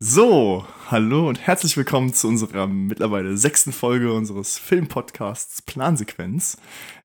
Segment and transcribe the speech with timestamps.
[0.00, 6.56] So, hallo und herzlich willkommen zu unserer mittlerweile sechsten Folge unseres Filmpodcasts Plansequenz.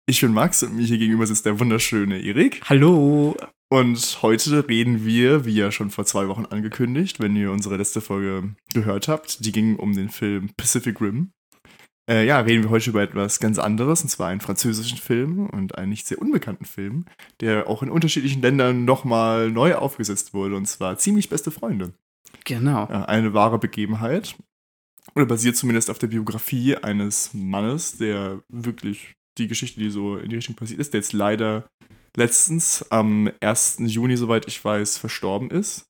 [0.06, 2.62] Ich bin Max und mir hier gegenüber sitzt der wunderschöne Erik.
[2.70, 3.36] Hallo.
[3.72, 8.00] Und heute reden wir, wie ja schon vor zwei Wochen angekündigt, wenn ihr unsere letzte
[8.00, 11.32] Folge gehört habt, die ging um den Film Pacific Rim.
[12.08, 15.80] Äh, ja, reden wir heute über etwas ganz anderes, und zwar einen französischen Film und
[15.80, 17.06] einen nicht sehr unbekannten Film,
[17.40, 21.94] der auch in unterschiedlichen Ländern nochmal neu aufgesetzt wurde, und zwar Ziemlich beste Freunde.
[22.46, 22.88] Genau.
[22.90, 24.36] Ja, eine wahre Begebenheit.
[25.16, 30.30] Oder basiert zumindest auf der Biografie eines Mannes, der wirklich die Geschichte, die so in
[30.30, 31.68] die Richtung passiert ist, der jetzt leider
[32.16, 33.78] letztens am 1.
[33.86, 35.90] Juni, soweit ich weiß, verstorben ist.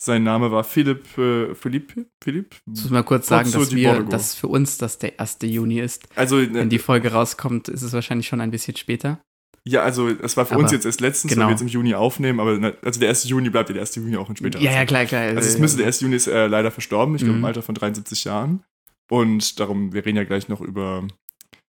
[0.00, 2.54] Sein Name war Philipp, äh, Philipp, Philipp?
[2.54, 5.38] Ich muss mal kurz sagen, dass, wir, dass für uns das der 1.
[5.42, 6.08] Juni ist.
[6.14, 9.20] Also, Wenn äh, die Folge rauskommt, ist es wahrscheinlich schon ein bisschen später.
[9.64, 11.42] Ja, also es war für Aber uns jetzt erst letztens, genau.
[11.44, 13.28] weil wir jetzt im Juni aufnehmen, aber ne, also der 1.
[13.28, 13.96] Juni bleibt ja der 1.
[13.96, 15.22] Juni auch ein späterer Ja, ja, klar, klar.
[15.22, 16.00] Also es müsste der 1.
[16.00, 17.44] Juni ist äh, leider verstorben, ich glaube im Mhm.
[17.46, 18.64] Alter von 73 Jahren.
[19.10, 21.06] Und darum, wir reden ja gleich noch über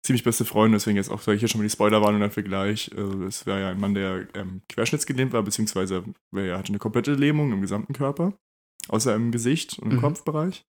[0.03, 2.91] ziemlich beste Freunde, deswegen jetzt auch hier schon mal die Spoilerwarnung dafür gleich.
[2.97, 6.05] Also es wäre ja ein Mann, der ähm, querschnittsgelähmt war, beziehungsweise
[6.35, 8.33] er hatte eine komplette Lähmung im gesamten Körper,
[8.89, 10.03] außer im Gesicht und im Mhm.
[10.03, 10.65] Kopfbereich.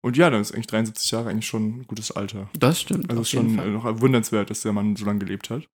[0.00, 2.48] Und ja, dann ist eigentlich 73 Jahre eigentlich schon ein gutes Alter.
[2.56, 3.10] Das stimmt.
[3.10, 5.68] Also ist schon noch wundernswert, dass der Mann so lange gelebt hat.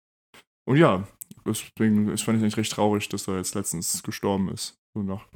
[0.67, 1.07] Und ja,
[1.47, 4.79] deswegen ich fand ich eigentlich recht traurig, dass er jetzt letztens gestorben ist.
[4.95, 5.27] So nach,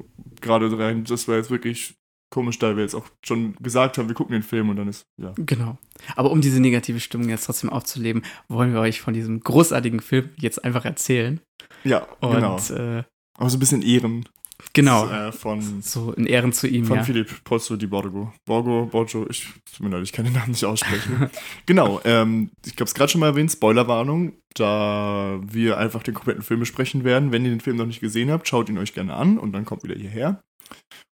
[0.40, 1.98] gerade rein, das war jetzt wirklich
[2.30, 5.06] komisch, da wir jetzt auch schon gesagt haben, wir gucken den Film und dann ist,
[5.20, 5.32] ja.
[5.36, 5.78] Genau.
[6.14, 10.30] Aber um diese negative Stimmung jetzt trotzdem aufzuleben, wollen wir euch von diesem großartigen Film
[10.36, 11.40] jetzt einfach erzählen.
[11.84, 12.56] Ja, Und genau.
[12.70, 13.04] äh,
[13.36, 14.28] Aber so ein bisschen Ehren.
[14.72, 15.08] Genau.
[15.08, 17.02] Äh, von So in Ehren zu ihm, von ja.
[17.02, 18.32] Philipp Pozzo di Borgo.
[18.44, 21.30] Borgo, Borgo, ich, tut mir leid, ich kann den Namen nicht aussprechen.
[21.66, 26.42] genau, ähm, ich habe es gerade schon mal erwähnt, Spoilerwarnung, da wir einfach den kompletten
[26.42, 27.32] Film besprechen werden.
[27.32, 29.64] Wenn ihr den Film noch nicht gesehen habt, schaut ihn euch gerne an und dann
[29.64, 30.42] kommt wieder hierher.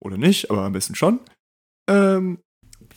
[0.03, 1.19] Oder nicht, aber am besten schon.
[1.89, 2.39] Ähm,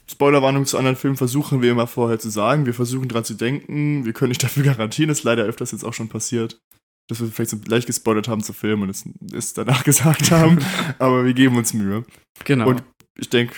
[0.08, 2.66] Spoilerwarnung zu anderen Filmen versuchen wir immer vorher zu sagen.
[2.66, 4.04] Wir versuchen dran zu denken.
[4.04, 6.60] Wir können nicht dafür garantieren, ist leider öfters jetzt auch schon passiert,
[7.08, 10.58] dass wir vielleicht so leicht gespoilert haben zu Filmen und es, es danach gesagt haben.
[10.98, 12.04] aber wir geben uns Mühe.
[12.44, 12.68] Genau.
[12.68, 12.82] Und
[13.18, 13.54] ich denke,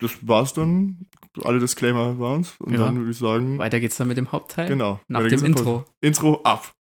[0.00, 1.06] das war's dann.
[1.42, 2.54] Alle Disclaimer waren's.
[2.58, 2.80] Und Ja.
[2.86, 4.68] dann würde ich sagen, Weiter geht's dann mit dem Hauptteil.
[4.68, 5.00] genau.
[5.08, 5.44] Nach dem.
[5.44, 5.84] Intro.
[6.00, 6.72] Intro ab.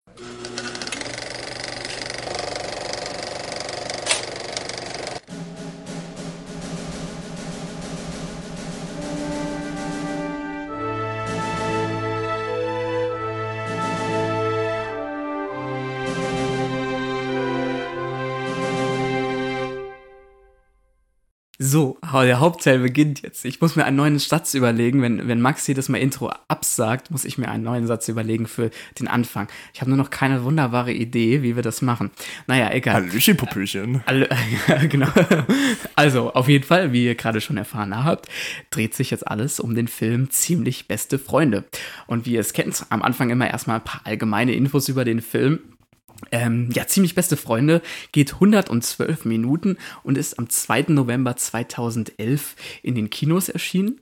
[22.12, 23.44] Der Hauptteil beginnt jetzt.
[23.44, 25.02] Ich muss mir einen neuen Satz überlegen.
[25.02, 28.70] Wenn, wenn Max jedes Mal Intro absagt, muss ich mir einen neuen Satz überlegen für
[28.98, 29.48] den Anfang.
[29.74, 32.10] Ich habe nur noch keine wunderbare Idee, wie wir das machen.
[32.46, 32.94] Naja, egal.
[32.94, 34.02] Hallöchen, Popöchen.
[34.06, 34.28] Alle,
[34.68, 35.08] ja, genau.
[35.96, 38.28] Also, auf jeden Fall, wie ihr gerade schon erfahren habt,
[38.70, 41.64] dreht sich jetzt alles um den Film Ziemlich beste Freunde.
[42.06, 45.20] Und wie ihr es kennt, am Anfang immer erstmal ein paar allgemeine Infos über den
[45.20, 45.60] Film.
[46.30, 50.86] Ähm, ja, ziemlich beste Freunde geht 112 Minuten und ist am 2.
[50.88, 54.00] November 2011 in den Kinos erschienen.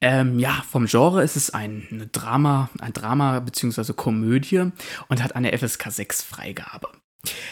[0.00, 3.94] Ähm, ja, vom Genre ist es ein Drama, ein Drama bzw.
[3.94, 4.70] Komödie
[5.08, 6.88] und hat eine FSK 6 Freigabe.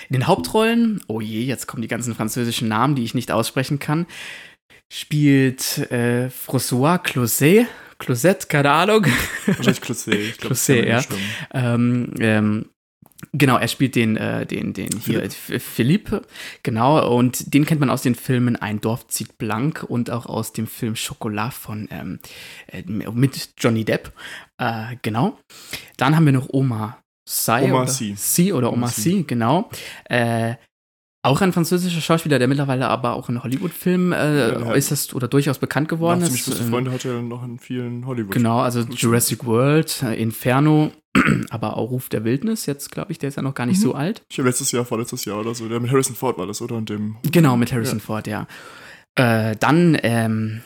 [0.09, 3.78] In den Hauptrollen, oh je, jetzt kommen die ganzen französischen Namen, die ich nicht aussprechen
[3.78, 4.06] kann,
[4.93, 7.67] spielt äh, François Closet,
[7.99, 9.06] Closet, keine Ahnung,
[9.47, 10.15] Wahrscheinlich Closet.
[10.15, 11.75] Ich glaub, das Closet, kann man ja.
[11.75, 12.67] ähm, ähm,
[13.33, 16.22] Genau, er spielt den, äh, den, den hier, Philippe,
[16.62, 20.53] genau, und den kennt man aus den Filmen Ein Dorf zieht blank und auch aus
[20.53, 22.19] dem Film Schokolade von, ähm,
[22.66, 24.12] äh, mit Johnny Depp,
[24.59, 25.38] äh, genau.
[25.97, 26.99] Dann haben wir noch Oma.
[27.47, 28.15] Omar oder, Sy.
[28.16, 28.88] Sy oder Oma.
[28.88, 29.71] Sy, genau.
[30.04, 30.56] Äh,
[31.25, 35.59] auch ein französischer Schauspieler, der mittlerweile aber auch in Hollywood-Filmen äh, Ja, äußerst oder durchaus
[35.59, 36.27] bekannt geworden ist.
[36.27, 38.33] ziemlich beste Ähm, Freunde hat er noch in vielen Hollywood.
[38.33, 38.81] Genau, also.
[38.81, 40.91] Jurassic World, äh, Inferno,
[41.50, 43.83] aber auch Ruf der Wildnis, jetzt glaube ich, der ist ja noch gar nicht Mhm.
[43.83, 44.23] so alt.
[44.31, 46.77] Ich habe letztes Jahr, vorletztes Jahr oder so, der mit Harrison Ford war das, oder?
[46.77, 47.17] Und dem.
[47.31, 48.47] Genau, mit Harrison Ford, ja.
[49.15, 50.63] Äh, dann ähm,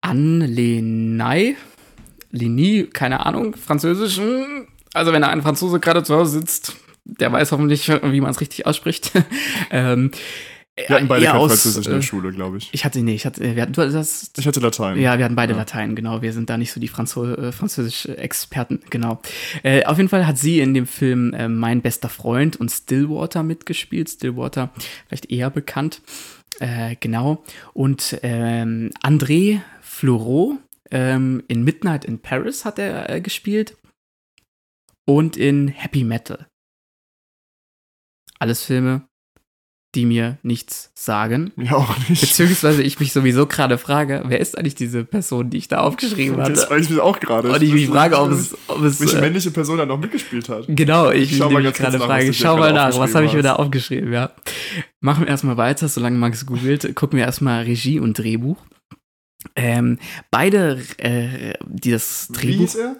[0.00, 1.56] Anne Lenay,
[2.30, 4.20] Leni, keine Ahnung, Französisch.
[4.94, 8.40] Also wenn da ein Franzose gerade zu Hause sitzt, der weiß hoffentlich, wie man es
[8.40, 9.12] richtig ausspricht.
[9.70, 10.10] ähm,
[10.76, 12.70] Wir hatten beide kein Französisch in der äh, Schule, glaube ich.
[12.72, 14.98] Ich hatte, nee, ich hatte, wir hatten, du das, Ich hatte Latein.
[14.98, 15.58] Ja, wir hatten beide Ja.
[15.58, 16.22] Latein, genau.
[16.22, 19.20] Wir sind da nicht so die Franzo äh, Französisch-Experten, genau.
[19.62, 23.42] Äh, auf jeden Fall hat sie in dem Film äh, Mein bester Freund und Stillwater
[23.42, 24.08] mitgespielt.
[24.08, 24.70] Stillwater
[25.06, 26.02] vielleicht eher bekannt.
[26.60, 27.44] Äh, genau.
[27.74, 30.58] Und ähm, André Fleurot
[30.90, 33.76] ähm, in Midnight in Paris hat er äh, gespielt.
[35.06, 36.46] Und in Happy Metal.
[38.38, 39.06] Alles Filme,
[39.94, 41.52] die mir nichts sagen.
[41.56, 42.20] Mir auch nicht.
[42.20, 46.40] Beziehungsweise ich mich sowieso gerade frage, wer ist eigentlich diese Person, die ich da aufgeschrieben
[46.40, 46.52] hatte?
[46.52, 47.50] Das frage ich mich auch gerade.
[47.50, 50.48] Und ich mich frage, ob es, ob es welche äh, männliche Person da noch mitgespielt
[50.48, 50.66] hat.
[50.68, 52.32] Genau, ich Schau mal gerade nach, frage.
[52.32, 54.30] Schau mal nach, was habe ich mir da aufgeschrieben, ja.
[55.00, 58.58] Machen wir erstmal weiter, solange Max googelt, gucken wir erstmal Regie und Drehbuch.
[59.56, 59.98] Ähm,
[60.30, 62.96] beide, äh, die das Wie Drehbuch, hieß er?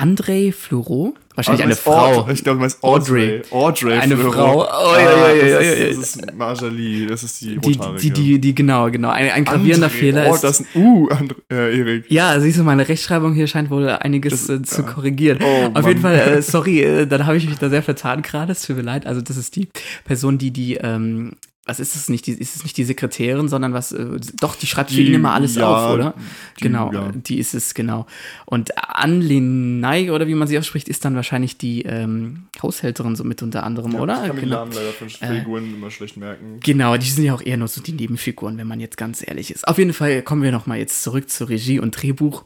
[0.00, 2.28] André Fleurot, wahrscheinlich Ah, eine Frau.
[2.30, 3.42] Ich glaube, du meinst Audrey.
[3.50, 3.98] Audrey.
[3.98, 4.16] Eine.
[4.16, 4.62] Frau.
[4.62, 5.86] Oh, ja, ja, ja, das ja, ist- ja.
[5.86, 9.10] Das ist Marjali, das ist die Die, die, die, die, genau, genau.
[9.10, 9.90] Ein, ein gravierender.
[9.90, 10.42] Fehler oh, ist.
[10.44, 12.04] das ist ein U, André, äh, Erik.
[12.10, 15.38] Ja, siehst du, meine Rechtschreibung hier scheint wohl einiges äh, zu korrigieren.
[15.42, 18.62] Oh, Auf jeden Fall, äh, sorry, dann habe ich mich da sehr vertan gerade, es
[18.62, 19.06] tut mir leid.
[19.06, 19.68] Also das ist die
[20.04, 21.32] Person, die die, ähm,
[21.66, 24.66] was ist es nicht, die, ist es nicht die Sekretärin, sondern was, äh, doch, die
[24.66, 26.14] schreibt für Die- ihn immer alles ja, auf, oder?
[26.58, 27.12] die- genau, ja.
[27.14, 28.06] die ist es, genau.
[28.46, 33.42] Und Anlinai, oder wie man sie ausspricht, ist dann wahrscheinlich die ähm, Haushälterin so mit
[33.42, 34.22] unter anderem, oder?
[34.22, 34.56] Ich kann genau.
[34.56, 36.58] Namen leider von Figuren immer schlecht merken.
[36.60, 39.50] Genau, die sind ja auch eher nur so die Nebenfiguren, wenn man jetzt ganz ehrlich
[39.50, 39.68] ist.
[39.68, 42.44] Auf jeden Fall kommen wir nochmal jetzt zurück zu Regie und Drehbuch.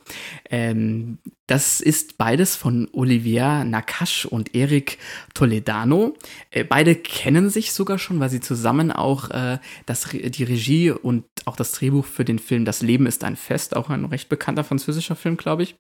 [0.51, 4.99] Ähm, das ist beides von Olivier Nakash und Eric
[5.35, 6.15] Toledano.
[6.51, 11.25] Äh, beide kennen sich sogar schon, weil sie zusammen auch äh, das, die Regie und
[11.45, 14.65] auch das Drehbuch für den Film Das Leben ist ein Fest, auch ein recht bekannter
[14.65, 15.77] französischer Film, glaube ich,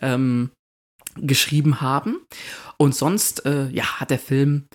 [0.00, 0.50] ähm,
[1.16, 2.20] geschrieben haben.
[2.76, 4.68] Und sonst, äh, ja, hat der Film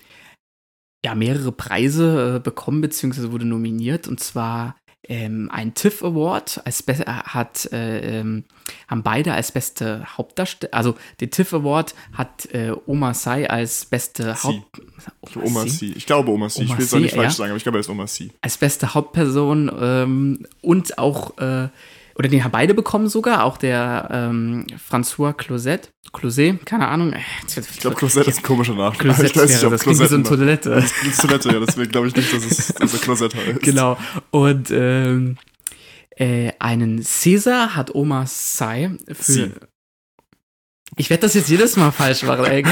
[1.04, 4.08] ja mehrere Preise äh, bekommen, beziehungsweise wurde nominiert.
[4.08, 4.76] Und zwar
[5.08, 8.44] ähm, ein TIFF Award als be äh, hat, äh, ähm,
[8.88, 14.34] haben beide als beste Hauptdarsteller, also den TIFF Award hat äh, Oma Sai als beste
[14.34, 14.48] Sie.
[14.48, 15.92] Haupt Oma C.
[15.96, 16.62] Ich glaube Oma C.
[16.62, 17.30] Ich Oma will es auch nicht falsch ja.
[17.30, 18.30] sagen, aber ich glaube, er ist Oma C.
[18.40, 21.68] als beste Hauptperson ähm, und auch, äh,
[22.16, 27.12] oder den haben beide bekommen sogar, auch der ähm, François Closet, Closet, keine Ahnung.
[27.12, 27.18] äh,
[27.56, 28.96] Ich glaube, Closette ist ein komischer Nachname.
[29.14, 30.24] Closet ich weiß nicht, ob das klingt wie so eine.
[30.24, 30.70] Toilette.
[30.70, 33.60] Das ist Toilette, ja, deswegen glaube ich nicht, dass es dass er Closette heißt.
[33.62, 33.96] Genau.
[34.30, 35.36] Und ähm,
[36.16, 39.32] äh, einen Caesar hat Oma Sai für.
[39.32, 39.50] Sie.
[40.96, 42.62] Ich werde das jetzt jedes Mal falsch machen, ey.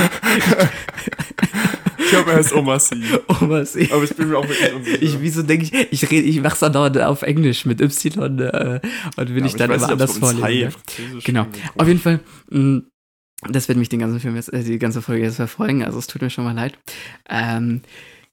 [2.05, 2.97] Ich glaube, er heißt Oma C.
[3.41, 3.89] Oma Sai.
[3.93, 5.03] Aber ich bin mir auch wirklich unsicher.
[5.03, 8.81] Ich, wieso denke ich, ich rede, ich mach's dann dauernd auf Englisch mit Y äh,
[9.17, 10.75] und will Ja, ich dann weiß immer nicht, anders vorlesen.
[11.15, 11.21] Ne?
[11.25, 11.47] Genau.
[11.77, 12.21] Auf jeden Fall,
[12.51, 12.83] mh,
[13.51, 16.07] das wird mich den ganzen Film jetzt, äh, die ganze Folge jetzt verfolgen, also es
[16.07, 16.79] tut mir schon mal leid.
[17.29, 17.83] Ähm,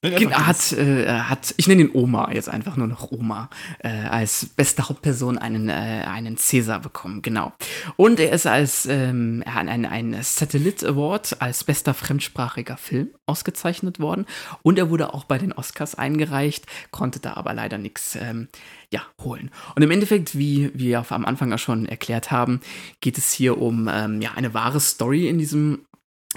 [0.02, 3.50] hat, äh, hat, ich nenne ihn Oma, jetzt einfach nur noch Oma,
[3.80, 5.72] äh, als beste Hauptperson einen, äh,
[6.06, 7.52] einen Cäsar bekommen, genau.
[7.96, 13.10] Und er ist als ähm, er hat ein, ein Satellite Award als bester fremdsprachiger Film
[13.26, 14.24] ausgezeichnet worden.
[14.62, 18.48] Und er wurde auch bei den Oscars eingereicht, konnte da aber leider nichts ähm,
[18.90, 19.50] ja, holen.
[19.76, 22.60] Und im Endeffekt, wie wir am Anfang auch schon erklärt haben,
[23.00, 25.80] geht es hier um ähm, ja, eine wahre Story in diesem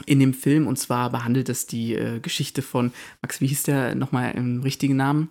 [0.05, 2.91] in dem Film und zwar behandelt es die äh, Geschichte von
[3.21, 5.29] Max, wie hieß der nochmal im richtigen Namen?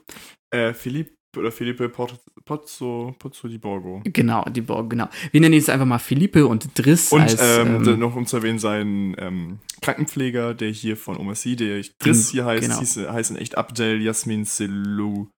[0.51, 4.03] Äh, Philippe oder Felipe Pozzo, Pozzo, di Borgo.
[4.05, 5.09] Genau, die Borg, genau.
[5.31, 8.27] Wir nennen ihn jetzt einfach mal Philippe und Driss Und als ähm, ähm, noch um
[8.27, 12.79] zu erwähnen, sein ähm, Krankenpfleger, der hier von Oma C, der Driss hier heißt, genau.
[12.79, 15.29] hieß, heißt in echt Abdel Yasmin Selou.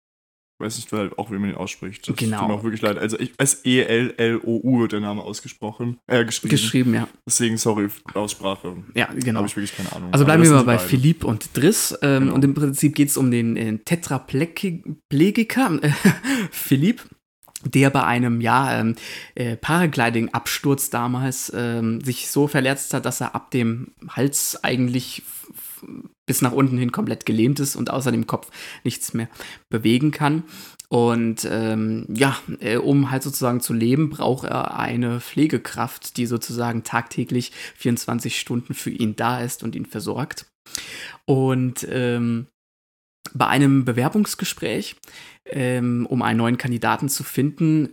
[0.59, 2.09] Ich weiß nicht halt auch, wie man ihn ausspricht.
[2.09, 2.39] Das Genau.
[2.39, 2.97] tut mir auch wirklich leid.
[2.97, 6.51] Also ich, S-E-L-L-O-U wird der Name ausgesprochen, äh, geschrieben.
[6.51, 7.09] geschrieben, ja.
[7.27, 8.77] Deswegen, sorry, Aussprache.
[8.95, 9.39] Ja, genau.
[9.39, 10.12] Habe ich wirklich keine Ahnung.
[10.12, 10.89] Also bleiben wir mal bei die beiden.
[10.89, 11.99] Philippe und Driss.
[12.03, 12.35] Ähm, Genau.
[12.37, 15.91] Und im Prinzip geht es um den äh, Tetraplegiker äh,
[16.51, 17.03] Philippe,
[17.65, 18.94] der bei einem ja, ähm,
[19.34, 25.23] äh, Paragliding-Absturz damals ähm, sich so verletzt hat, dass er ab dem Hals eigentlich
[26.26, 28.50] bis nach unten hin komplett gelähmt ist und außer dem Kopf
[28.82, 29.29] nichts mehr
[29.70, 30.44] bewegen kann.
[30.88, 36.84] Und ähm, ja, äh, um halt sozusagen zu leben, braucht er eine Pflegekraft, die sozusagen
[36.84, 40.46] tagtäglich 24 Stunden für ihn da ist und ihn versorgt.
[41.26, 42.46] Und ähm,
[43.32, 44.96] bei einem Bewerbungsgespräch,
[45.46, 47.91] ähm, um einen neuen Kandidaten zu finden,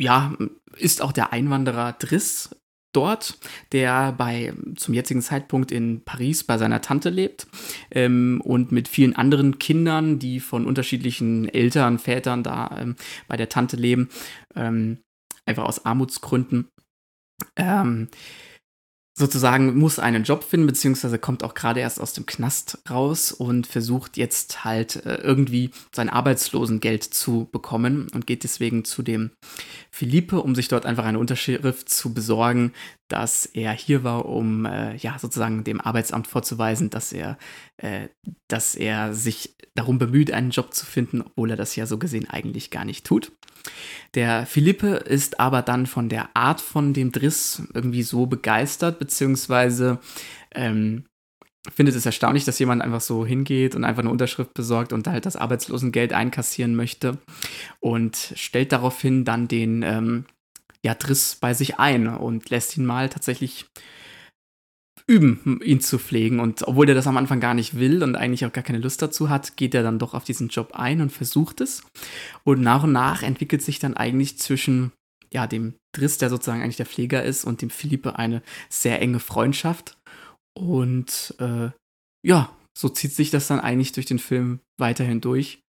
[0.00, 0.36] ja,
[0.76, 2.50] ist auch der Einwanderer Driss
[2.92, 3.38] dort,
[3.72, 7.46] der bei zum jetzigen Zeitpunkt in Paris bei seiner Tante lebt
[7.90, 12.96] ähm, und mit vielen anderen Kindern, die von unterschiedlichen Eltern, Vätern da ähm,
[13.28, 14.08] bei der Tante leben,
[14.54, 14.98] ähm,
[15.46, 16.68] einfach aus Armutsgründen.
[17.56, 18.08] Ähm,
[19.14, 23.66] sozusagen muss einen Job finden, beziehungsweise kommt auch gerade erst aus dem Knast raus und
[23.66, 29.30] versucht jetzt halt äh, irgendwie sein Arbeitslosengeld zu bekommen und geht deswegen zu dem
[29.90, 32.72] Philippe, um sich dort einfach eine Unterschrift zu besorgen,
[33.12, 37.36] dass er hier war, um äh, ja sozusagen dem Arbeitsamt vorzuweisen, dass er,
[37.76, 38.08] äh,
[38.48, 42.28] dass er sich darum bemüht, einen Job zu finden, obwohl er das ja so gesehen
[42.30, 43.32] eigentlich gar nicht tut.
[44.14, 49.98] Der Philippe ist aber dann von der Art von dem Driss irgendwie so begeistert, beziehungsweise
[50.54, 51.04] ähm,
[51.70, 55.26] findet es erstaunlich, dass jemand einfach so hingeht und einfach eine Unterschrift besorgt und halt
[55.26, 57.18] das Arbeitslosengeld einkassieren möchte
[57.78, 60.24] und stellt daraufhin dann den ähm,
[60.84, 63.66] ja, Driss bei sich ein und lässt ihn mal tatsächlich
[65.06, 66.40] üben, ihn zu pflegen.
[66.40, 69.02] Und obwohl er das am Anfang gar nicht will und eigentlich auch gar keine Lust
[69.02, 71.82] dazu hat, geht er dann doch auf diesen Job ein und versucht es.
[72.44, 74.92] Und nach und nach entwickelt sich dann eigentlich zwischen
[75.32, 79.18] ja, dem Driss, der sozusagen eigentlich der Pfleger ist, und dem Philippe eine sehr enge
[79.18, 79.96] Freundschaft.
[80.54, 81.70] Und äh,
[82.24, 85.60] ja, so zieht sich das dann eigentlich durch den Film weiterhin durch.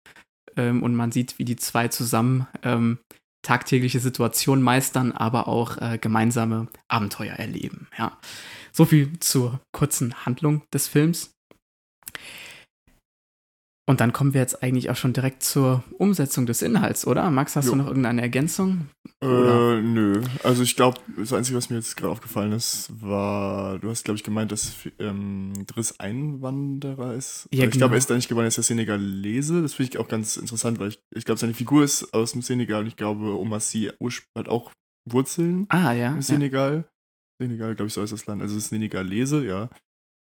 [0.56, 3.00] Ähm, und man sieht, wie die zwei zusammen ähm,
[3.44, 7.88] tagtägliche Situationen meistern, aber auch äh, gemeinsame Abenteuer erleben.
[7.98, 8.18] Ja.
[8.72, 11.36] So viel zur kurzen Handlung des Films.
[13.86, 17.30] Und dann kommen wir jetzt eigentlich auch schon direkt zur Umsetzung des Inhalts, oder?
[17.32, 17.72] Max, hast jo.
[17.72, 18.88] du noch irgendeine Ergänzung?
[19.22, 20.22] Äh, nö.
[20.42, 24.18] Also ich glaube, das Einzige, was mir jetzt gerade aufgefallen ist, war, du hast, glaube
[24.18, 27.50] ich, gemeint, dass ähm, Driss Einwanderer ist.
[27.52, 27.84] Ja, ich genau.
[27.84, 29.62] glaube, er ist da nicht geworden, er ist der Senegalese.
[29.62, 32.42] Das finde ich auch ganz interessant, weil ich, ich glaube, seine Figur ist aus dem
[32.42, 33.92] Senegal und ich glaube, Omassi
[34.38, 34.72] hat auch
[35.10, 36.86] Wurzeln ah, ja, im Senegal.
[36.88, 37.46] Ja.
[37.46, 38.42] Senegal, glaube ich, so ist das Land.
[38.42, 39.70] Also es ist Senegalese, ja.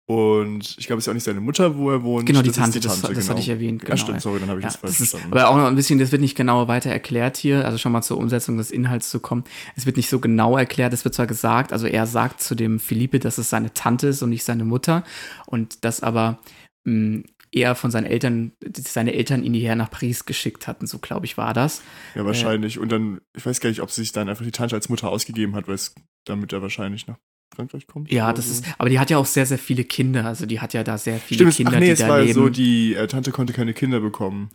[0.06, 2.26] Und ich glaube, es ist auch nicht seine Mutter, wo er wohnt.
[2.26, 3.30] Genau, die Tante, die Tante, das, das genau.
[3.30, 3.82] hatte ich erwähnt.
[3.82, 3.92] Genau.
[3.92, 5.38] Ja, stimmt, sorry, dann habe ich ja, das falsch das verstanden.
[5.38, 8.02] aber auch noch ein bisschen, das wird nicht genau weiter erklärt hier, also schon mal
[8.02, 9.46] zur Umsetzung des Inhalts zu kommen.
[9.78, 12.80] Es wird nicht so genau erklärt, es wird zwar gesagt, also er sagt zu dem
[12.82, 15.06] Philippe, dass es seine Tante ist und nicht seine Mutter
[15.46, 16.40] und dass aber
[16.84, 21.00] mh, hm, er von seinen Eltern, seine Eltern ihn hierher nach Paris geschickt hatten, so
[21.00, 21.82] glaube ich war das.
[22.16, 22.78] Ja, wahrscheinlich.
[22.78, 25.10] Äh, und dann, ich weiß gar nicht, ob sich dann einfach die Tante als Mutter
[25.10, 25.94] ausgegeben hat, weil es,
[26.26, 27.18] damit er wahrscheinlich nach
[27.56, 28.12] Frankreich kommt.
[28.12, 28.54] Ja, das so.
[28.54, 30.26] ist, aber die hat ja auch sehr, sehr viele Kinder.
[30.26, 32.22] Also die hat ja da sehr viele Stimmt, Kinder, ach nee, die es da war
[32.22, 32.34] leben.
[32.34, 34.50] so, die äh, Tante konnte keine Kinder bekommen.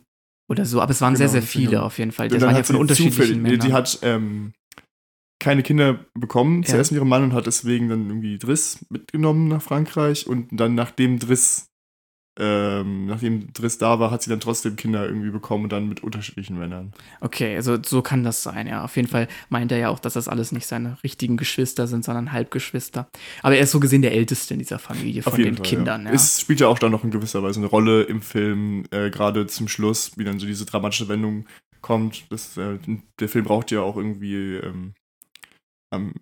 [0.49, 1.83] Oder so, aber es waren genau, sehr, sehr viele genau.
[1.83, 2.27] auf jeden Fall.
[2.27, 3.59] Das waren ja von unterschiedlichen Männern.
[3.59, 4.53] Die hat ähm,
[5.39, 6.69] keine Kinder bekommen, ja.
[6.69, 10.75] zuerst mit ihrem Mann und hat deswegen dann irgendwie Driss mitgenommen nach Frankreich und dann
[10.75, 11.68] nachdem Driss
[12.39, 16.03] ähm, nachdem Driss da war, hat sie dann trotzdem Kinder irgendwie bekommen und dann mit
[16.03, 16.93] unterschiedlichen Männern.
[17.21, 18.83] Okay, also so kann das sein, ja.
[18.83, 22.05] Auf jeden Fall meint er ja auch, dass das alles nicht seine richtigen Geschwister sind,
[22.05, 23.09] sondern Halbgeschwister.
[23.43, 26.03] Aber er ist so gesehen der Älteste in dieser Familie von den Fall, Kindern.
[26.03, 26.09] Ja.
[26.09, 26.15] Ja.
[26.15, 29.47] Es spielt ja auch dann noch in gewisser Weise eine Rolle im Film, äh, gerade
[29.47, 31.45] zum Schluss, wie dann so diese dramatische Wendung
[31.81, 32.25] kommt.
[32.31, 32.77] Das, äh,
[33.19, 34.93] der Film braucht ja auch irgendwie ähm,
[35.93, 36.13] ähm,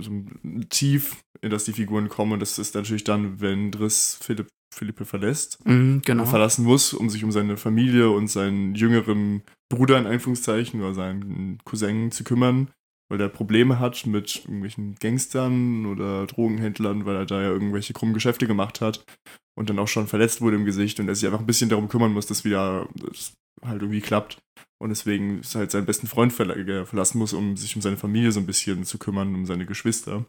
[0.00, 2.32] so ein Tief, in das die Figuren kommen.
[2.32, 6.24] Und das ist natürlich dann, wenn Driss Philipp Philippe verlässt, mhm, genau.
[6.26, 11.58] verlassen muss, um sich um seine Familie und seinen jüngeren Bruder in Anführungszeichen oder seinen
[11.64, 12.70] Cousin zu kümmern,
[13.10, 18.14] weil er Probleme hat mit irgendwelchen Gangstern oder Drogenhändlern, weil er da ja irgendwelche krummen
[18.14, 19.04] Geschäfte gemacht hat
[19.56, 21.88] und dann auch schon verletzt wurde im Gesicht und er sich einfach ein bisschen darum
[21.88, 23.32] kümmern muss, dass wieder das
[23.64, 24.38] halt irgendwie klappt
[24.80, 28.46] und deswegen halt seinen besten Freund verlassen muss, um sich um seine Familie so ein
[28.46, 30.24] bisschen zu kümmern, um seine Geschwister.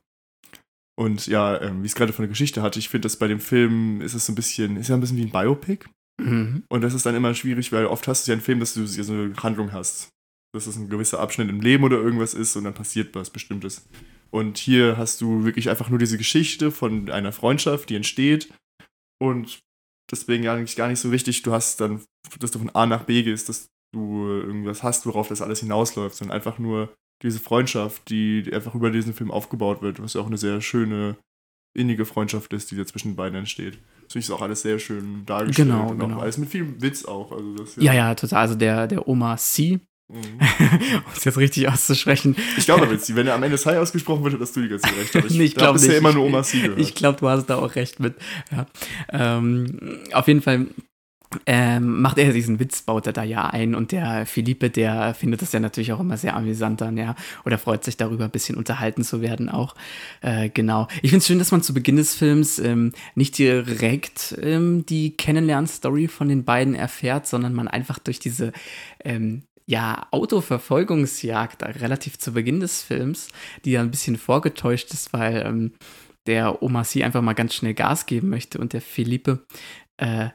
[0.99, 3.39] Und ja, ähm, wie es gerade von der Geschichte hatte, ich finde, dass bei dem
[3.39, 5.85] Film ist es so ein bisschen, ist ja ein bisschen wie ein Biopic.
[6.21, 6.63] Mhm.
[6.67, 8.85] Und das ist dann immer schwierig, weil oft hast du ja einen Film, dass du
[8.85, 10.09] so eine Handlung hast.
[10.53, 13.87] Dass es ein gewisser Abschnitt im Leben oder irgendwas ist und dann passiert was Bestimmtes.
[14.29, 18.53] Und hier hast du wirklich einfach nur diese Geschichte von einer Freundschaft, die entsteht.
[19.21, 19.59] Und
[20.11, 22.03] deswegen eigentlich gar nicht so wichtig, du hast dann,
[22.39, 26.17] dass du von A nach B gehst, dass du irgendwas hast, worauf das alles hinausläuft,
[26.17, 30.27] sondern einfach nur diese Freundschaft, die einfach über diesen Film aufgebaut wird, was ja auch
[30.27, 31.17] eine sehr schöne,
[31.73, 33.79] innige Freundschaft ist, die da zwischen beiden entsteht.
[34.03, 35.69] Das finde ich auch alles sehr schön dargestellt.
[35.69, 36.19] Genau, und genau.
[36.19, 37.31] alles mit viel Witz auch.
[37.31, 37.83] Also das, ja.
[37.83, 38.39] ja, ja, total.
[38.39, 39.79] Also der, der Oma C,
[40.11, 40.39] Mhm.
[41.05, 42.35] um es jetzt richtig auszusprechen.
[42.57, 45.15] Ich glaube, wenn er am Ende Sai ausgesprochen wird, hast du die ganze recht.
[45.15, 46.79] Aber ich, nee, ich glaube ja immer nur Oma C gehört.
[46.79, 48.15] Ich glaube, du hast da auch recht mit.
[48.51, 48.65] Ja.
[49.09, 50.65] Ähm, auf jeden Fall
[51.45, 55.41] ähm, macht er diesen Witz, baut er da ja ein und der Philippe, der findet
[55.41, 58.57] das ja natürlich auch immer sehr amüsant dann, ja, oder freut sich darüber, ein bisschen
[58.57, 59.75] unterhalten zu werden auch.
[60.21, 60.87] Äh, genau.
[61.01, 65.15] Ich finde es schön, dass man zu Beginn des Films ähm, nicht direkt ähm, die
[65.15, 68.51] Kennenlern-Story von den beiden erfährt, sondern man einfach durch diese
[69.03, 73.27] ähm, ja, Autoverfolgungsjagd relativ zu Beginn des Films,
[73.65, 75.73] die ja ein bisschen vorgetäuscht ist, weil ähm,
[76.25, 79.45] der Oma C einfach mal ganz schnell Gas geben möchte und der Philippe
[79.97, 80.29] äh,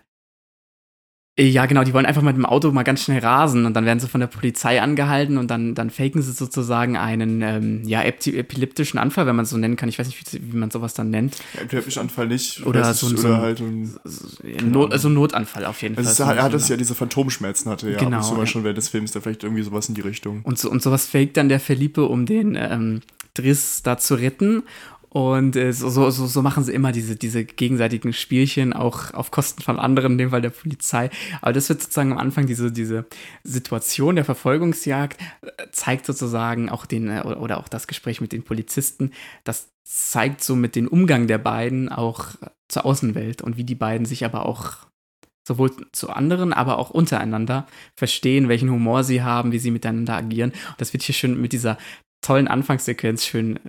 [1.37, 3.99] ja, genau, die wollen einfach mit dem Auto mal ganz schnell rasen und dann werden
[3.99, 9.01] sie von der Polizei angehalten und dann, dann faken sie sozusagen einen ähm, ja, epileptischen
[9.01, 9.89] Anfall, wenn man es so nennen kann.
[9.89, 11.39] Ich weiß nicht, wie, wie man sowas dann nennt.
[11.61, 12.65] Epileptischen Anfall nicht.
[12.65, 13.97] Oder so, so, halt ein,
[14.65, 16.07] Not, also Notanfall auf jeden Fall.
[16.07, 17.99] Also er hat das ja diese Phantomschmerzen hatte, ja.
[17.99, 18.23] Genau.
[18.23, 18.47] So ja.
[18.47, 20.43] schon während des Films, da vielleicht irgendwie sowas in die Richtung.
[20.45, 23.01] Und, so, und sowas faked dann der Felipe, um den ähm,
[23.35, 24.63] Driss da zu retten
[25.15, 29.63] Und äh, so, so, so machen sie immer diese, diese gegenseitigen Spielchen, auch auf Kosten
[29.63, 31.09] von anderen, in dem Fall der Polizei.
[31.41, 33.07] Aber das wird sozusagen am Anfang diese, diese
[33.45, 38.43] Situation der Verfolgungsjagd, äh, zeigt sozusagen auch den, äh, oder auch das Gespräch mit den
[38.43, 39.13] Polizisten,
[39.45, 42.31] das zeigt so mit dem Umgang der beiden auch
[42.67, 44.79] zur Außenwelt und wie die beiden sich aber auch
[45.47, 50.51] sowohl zu anderen, aber auch untereinander verstehen, welchen Humor sie haben, wie sie miteinander agieren.
[50.51, 51.79] Und das wird hier schön mit dieser
[52.21, 53.61] tollen Anfangssequenz schön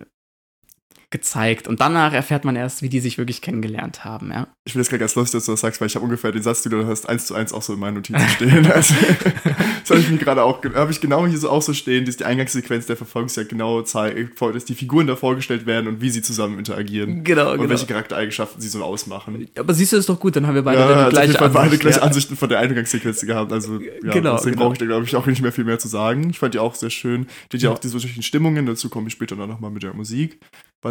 [1.09, 1.67] gezeigt.
[1.67, 4.47] Und danach erfährt man erst, wie die sich wirklich kennengelernt haben, ja.
[4.65, 6.41] Ich finde es gerade ganz lustig, dass du das sagst, weil ich habe ungefähr den
[6.41, 8.71] Satz, den du hast, eins zu eins auch so in meinen Notizen stehen.
[8.75, 8.95] Also,
[9.81, 12.17] das habe ich mir gerade auch, habe ich genau hier so auch so stehen, dass
[12.17, 16.21] die Eingangssequenz der Verfolgungsjagd genau zeigt, dass die Figuren da vorgestellt werden und wie sie
[16.21, 17.23] zusammen interagieren.
[17.23, 17.69] Genau, und genau.
[17.69, 19.47] welche Charaktereigenschaften sie so ausmachen.
[19.57, 21.49] Aber siehst du, ist doch gut, dann haben wir beide Ja, die also gleiche Fall
[21.49, 22.03] beide gleiche ja.
[22.03, 23.51] Ansichten von der Eingangssequenz gehabt.
[23.51, 24.65] Also ja, Genau, deswegen genau.
[24.65, 26.29] brauche ich da, glaube ich, auch nicht mehr viel mehr zu sagen.
[26.29, 27.27] Ich fand die auch sehr schön.
[27.51, 29.93] Die hat ja auch diese unterschiedlichen Stimmungen, dazu komme ich später dann nochmal mit der
[29.93, 30.39] Musik.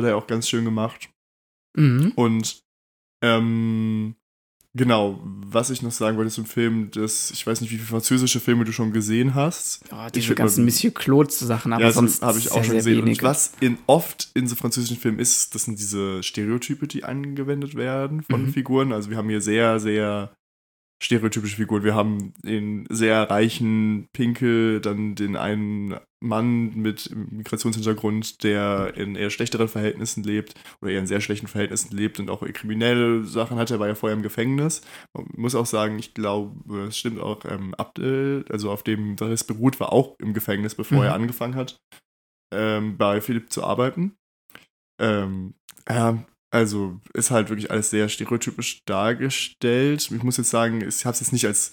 [0.02, 1.08] War ja auch ganz schön gemacht.
[1.76, 2.12] Mhm.
[2.16, 2.62] Und
[3.22, 4.14] ähm,
[4.74, 8.40] genau, was ich noch sagen wollte zum Film, das, ich weiß nicht, wie viele französische
[8.40, 9.82] Filme du schon gesehen hast.
[9.90, 12.76] Ja, Ich diese mal- ganzen Monsieur Claude-Sachen, aber ja, sonst habe ich auch sehr, schon
[12.76, 13.02] gesehen.
[13.08, 17.74] Und was in, oft in so französischen Filmen ist, das sind diese Stereotype, die angewendet
[17.76, 18.52] werden von Mhm.
[18.52, 18.92] Figuren.
[18.92, 20.34] Also wir haben hier sehr, sehr
[21.04, 21.84] stereotypische Figuren.
[21.84, 29.28] Wir haben den sehr reichen Pinkel, dann den einen Mann mit Migrationshintergrund, der in eher
[29.28, 33.70] schlechteren Verhältnissen lebt oder eher in sehr schlechten Verhältnissen lebt und auch kriminelle Sachen hat.
[33.70, 34.80] Er war ja vorher im Gefängnis.
[35.12, 39.44] Man muss auch sagen, ich glaube, es stimmt auch, ähm, Abdel, also auf dem das
[39.44, 41.04] beruht, war auch im Gefängnis, bevor Mhm.
[41.04, 41.78] er angefangen hat,
[42.54, 44.16] ähm, bei Philipp zu arbeiten.
[44.98, 45.54] Ähm,
[45.86, 50.08] ja, also ist halt wirklich alles sehr stereotypisch dargestellt.
[50.08, 51.72] Ich muss jetzt sagen, ich habe es jetzt nicht als.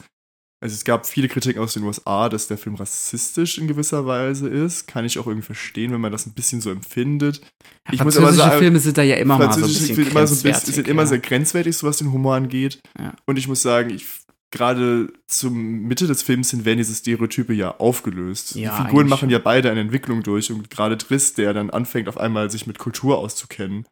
[0.63, 4.47] Also es gab viele Kritiken aus den USA, dass der Film rassistisch in gewisser Weise
[4.47, 4.87] ist.
[4.87, 7.41] Kann ich auch irgendwie verstehen, wenn man das ein bisschen so empfindet.
[7.87, 9.79] Ja, ich muss aber französische sagen, Filme sind da ja immer mal so ein Französische
[9.79, 11.07] bisschen Filme immer so ein bisschen, sind immer ja.
[11.07, 12.79] sehr grenzwertig, so was den Humor angeht.
[12.99, 13.13] Ja.
[13.25, 14.05] Und ich muss sagen, ich
[14.51, 18.55] gerade zum Mitte des Films hin werden diese Stereotype ja aufgelöst.
[18.55, 22.07] Ja, die Figuren machen ja beide eine Entwicklung durch und gerade Triss, der dann anfängt
[22.07, 23.85] auf einmal sich mit Kultur auszukennen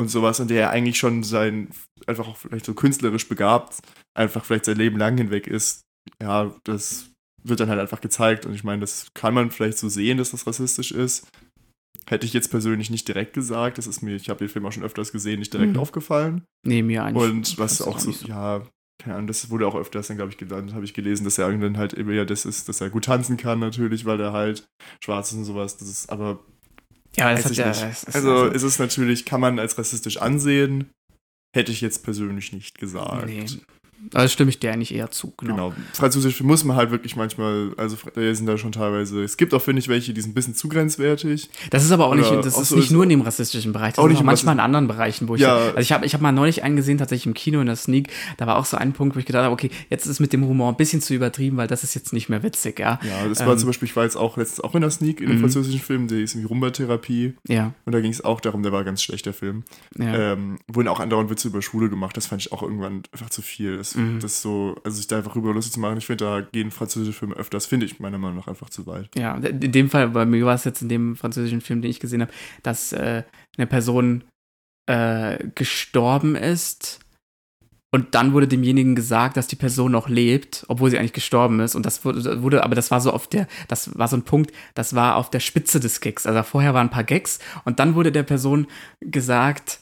[0.00, 1.68] und sowas und der ja eigentlich schon sein
[2.06, 3.78] einfach auch vielleicht so künstlerisch begabt
[4.18, 5.82] einfach vielleicht sein Leben lang hinweg ist.
[6.20, 7.10] Ja, das
[7.42, 10.32] wird dann halt einfach gezeigt und ich meine, das kann man vielleicht so sehen, dass
[10.32, 11.26] das rassistisch ist.
[12.08, 14.72] Hätte ich jetzt persönlich nicht direkt gesagt, das ist mir, ich habe den Film auch
[14.72, 15.78] schon öfters gesehen, nicht direkt Mhm.
[15.78, 16.44] aufgefallen.
[16.66, 17.30] Nee, mir eigentlich.
[17.30, 18.62] Und was auch ist so, nicht ja,
[19.00, 21.46] keine Ahnung, das wurde auch öfters dann, glaube ich, gelernt, habe ich gelesen, dass er
[21.46, 24.66] irgendwann halt immer ja das ist, dass er gut tanzen kann, natürlich, weil er halt
[25.02, 25.76] schwarz ist und sowas.
[25.76, 26.40] Das ist aber,
[27.16, 27.70] Ja, das hat ja.
[27.70, 30.90] ist- Also ist es natürlich, kann man als rassistisch ansehen,
[31.56, 33.26] hätte ich jetzt persönlich nicht gesagt.
[33.26, 33.44] nee.
[34.14, 35.70] Also stimme ich dir eigentlich eher zu, genau.
[35.70, 35.74] Genau.
[35.92, 39.62] Französisch muss man halt wirklich manchmal, also da sind da schon teilweise, es gibt auch,
[39.62, 41.48] finde ich, welche, die sind ein bisschen zu grenzwertig.
[41.70, 43.72] Das ist aber auch nicht, das auch ist so nicht ist- nur in dem rassistischen
[43.72, 45.56] Bereich, das Auch ist nicht auch manchmal in anderen Bereichen, wo ich, Ja.
[45.56, 48.08] also ich habe ich hab mal neulich einen gesehen, tatsächlich im Kino in der Sneak,
[48.38, 50.32] da war auch so ein Punkt, wo ich gedacht habe, okay, jetzt ist es mit
[50.32, 52.98] dem Humor ein bisschen zu übertrieben, weil das ist jetzt nicht mehr witzig, ja.
[53.02, 53.58] Ja, das war Ähm.
[53.58, 55.40] zum Beispiel, ich war jetzt auch letztens auch in der Sneak, in dem Mhm.
[55.40, 57.34] französischen Film, der ist irgendwie Rumba-Therapie.
[57.48, 59.64] Ja, Und da ging es auch darum, der war ganz schlecht, der Film.
[59.98, 60.32] ja.
[60.32, 63.42] Ähm, wurden auch andauernd Witze über Schwule gemacht, das fand ich auch irgendwann einfach zu
[63.42, 63.76] viel.
[63.76, 64.20] Das, Mhm.
[64.20, 67.18] das so, also sich da einfach rüber lustig zu machen, ich finde, da gehen französische
[67.18, 69.08] Filme öfters, finde ich meiner Meinung nach einfach zu weit.
[69.16, 72.00] Ja, in dem Fall, bei mir war es jetzt in dem französischen Film, den ich
[72.00, 73.22] gesehen habe, dass äh,
[73.56, 74.24] eine Person
[74.86, 77.00] äh, gestorben ist
[77.92, 81.74] und dann wurde demjenigen gesagt, dass die Person noch lebt, obwohl sie eigentlich gestorben ist.
[81.74, 84.52] Und das wurde, wurde, aber das war so auf der, das war so ein Punkt,
[84.74, 86.24] das war auf der Spitze des Gags.
[86.24, 88.68] Also vorher waren ein paar Gags und dann wurde der Person
[89.00, 89.79] gesagt,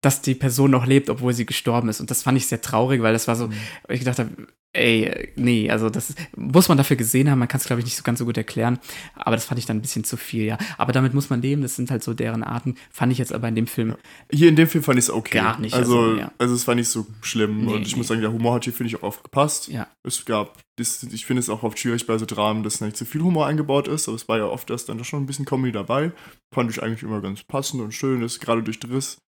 [0.00, 2.00] dass die Person noch lebt, obwohl sie gestorben ist.
[2.00, 3.50] Und das fand ich sehr traurig, weil das war so,
[3.88, 4.30] ich gedacht habe,
[4.74, 7.96] ey, nee, also das muss man dafür gesehen haben, man kann es, glaube ich, nicht
[7.96, 8.78] so ganz so gut erklären,
[9.14, 10.58] aber das fand ich dann ein bisschen zu viel, ja.
[10.76, 13.48] Aber damit muss man leben, das sind halt so deren Arten, fand ich jetzt aber
[13.48, 13.96] in dem Film,
[14.30, 15.38] Hier in dem Film fand ich es okay.
[15.38, 16.54] Gar nicht, Also, also, also, ja.
[16.54, 17.64] es war nicht so schlimm.
[17.64, 17.98] Nee, und ich nee.
[17.98, 19.68] muss sagen, der Humor hat hier, finde ich, auch aufgepasst.
[19.68, 19.88] ja.
[20.06, 23.04] Es gab, das, ich finde es auch oft schwierig bei so Dramen, dass nicht zu
[23.04, 25.44] viel Humor eingebaut ist, aber es war ja oft erst dann doch schon ein bisschen
[25.44, 26.12] Comedy dabei.
[26.54, 29.18] Fand ich eigentlich immer ganz passend und schön, ist gerade durch Driss,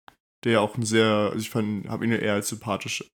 [0.44, 3.05] der auch ein sehr, also ich fand, habe ihn ja eher als sympathisch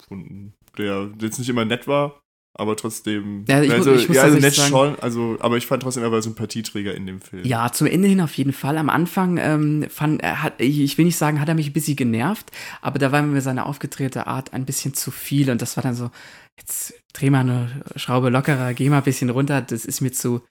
[0.00, 2.20] empfunden, der jetzt nicht immer nett war,
[2.56, 5.66] aber trotzdem, Ja, ich also, ich muss ja, also nett sagen- schon, also, aber ich
[5.66, 7.44] fand trotzdem, er war Sympathieträger in dem Film.
[7.44, 8.78] Ja, zum Ende hin auf jeden Fall.
[8.78, 11.72] Am Anfang ähm, fand er hat, ich ich will nicht sagen, hat er mich ein
[11.72, 15.76] bisschen genervt, aber da war mir seine aufgedrehte Art ein bisschen zu viel und das
[15.76, 16.10] war dann so,
[16.58, 20.42] jetzt dreh mal eine Schraube lockerer, geh mal ein bisschen runter, das ist mir zu,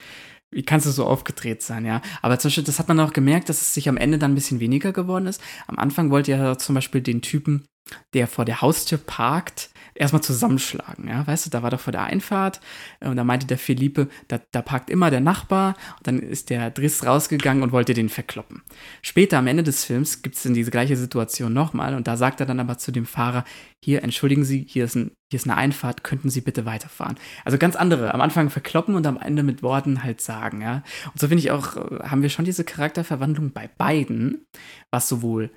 [0.54, 2.00] wie kannst du so aufgedreht sein, ja?
[2.22, 4.36] Aber zum Beispiel, das hat man auch gemerkt, dass es sich am Ende dann ein
[4.36, 5.40] bisschen weniger geworden ist.
[5.66, 7.66] Am Anfang wollte er zum Beispiel den Typen,
[8.14, 12.04] der vor der Haustür parkt, erstmal zusammenschlagen, ja, weißt du, da war doch vor der
[12.04, 12.60] Einfahrt
[13.00, 16.50] äh, und da meinte der Philippe, da, da parkt immer der Nachbar und dann ist
[16.50, 18.62] der Driss rausgegangen und wollte den verkloppen.
[19.02, 22.40] Später am Ende des Films gibt es dann diese gleiche Situation nochmal und da sagt
[22.40, 23.44] er dann aber zu dem Fahrer,
[23.84, 27.16] hier, entschuldigen Sie, hier ist, ein, hier ist eine Einfahrt, könnten Sie bitte weiterfahren.
[27.44, 30.82] Also ganz andere, am Anfang verkloppen und am Ende mit Worten halt sagen, ja.
[31.12, 34.46] Und so finde ich auch, äh, haben wir schon diese Charakterverwandlung bei beiden,
[34.90, 35.50] was sowohl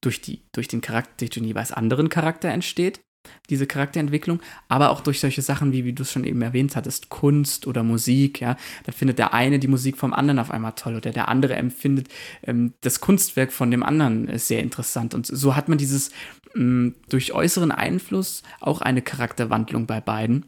[0.00, 3.00] durch, die, durch den Charakter, durch den jeweils anderen Charakter entsteht,
[3.50, 7.08] diese Charakterentwicklung, aber auch durch solche Sachen, wie, wie du es schon eben erwähnt hattest,
[7.08, 10.96] Kunst oder Musik, ja, da findet der eine die Musik vom anderen auf einmal toll
[10.96, 12.08] oder der andere empfindet
[12.42, 15.14] ähm, das Kunstwerk von dem anderen sehr interessant.
[15.14, 16.10] Und so hat man dieses
[16.54, 20.46] mh, mm, durch äußeren Einfluss auch eine Charakterwandlung bei beiden.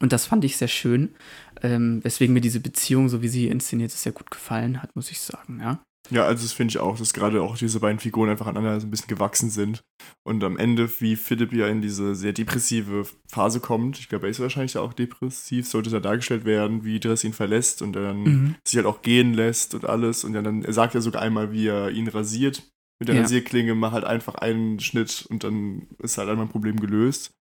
[0.00, 1.14] Und das fand ich sehr schön,
[1.62, 5.10] ähm, weswegen mir diese Beziehung, so wie sie inszeniert ist, sehr gut gefallen hat, muss
[5.10, 5.80] ich sagen, ja.
[6.10, 8.86] Ja, also das finde ich auch, dass gerade auch diese beiden Figuren einfach aneinander so
[8.86, 9.84] ein bisschen gewachsen sind.
[10.26, 14.30] Und am Ende, wie Philipp ja in diese sehr depressive Phase kommt, ich glaube, er
[14.30, 18.54] ist wahrscheinlich auch depressiv, sollte ja dargestellt werden, wie Dress ihn verlässt und dann mhm.
[18.64, 20.24] sich halt auch gehen lässt und alles.
[20.24, 22.62] Und dann, er sagt ja sogar einmal, wie er ihn rasiert.
[23.00, 23.22] Mit der ja.
[23.22, 27.32] Rasierklinge mach halt einfach einen Schnitt und dann ist halt einmal ein Problem gelöst.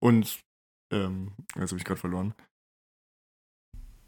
[0.00, 0.40] Und,
[0.92, 2.34] ähm, jetzt habe ich gerade verloren.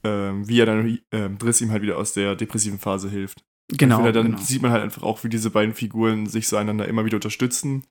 [0.02, 3.44] Ähm, wie er dann ähm, Driss ihm halt wieder aus der depressiven Phase hilft.
[3.68, 3.96] Genau.
[3.96, 4.38] Finde, dann genau.
[4.38, 7.85] sieht man halt einfach auch, wie diese beiden Figuren sich so einander immer wieder unterstützen.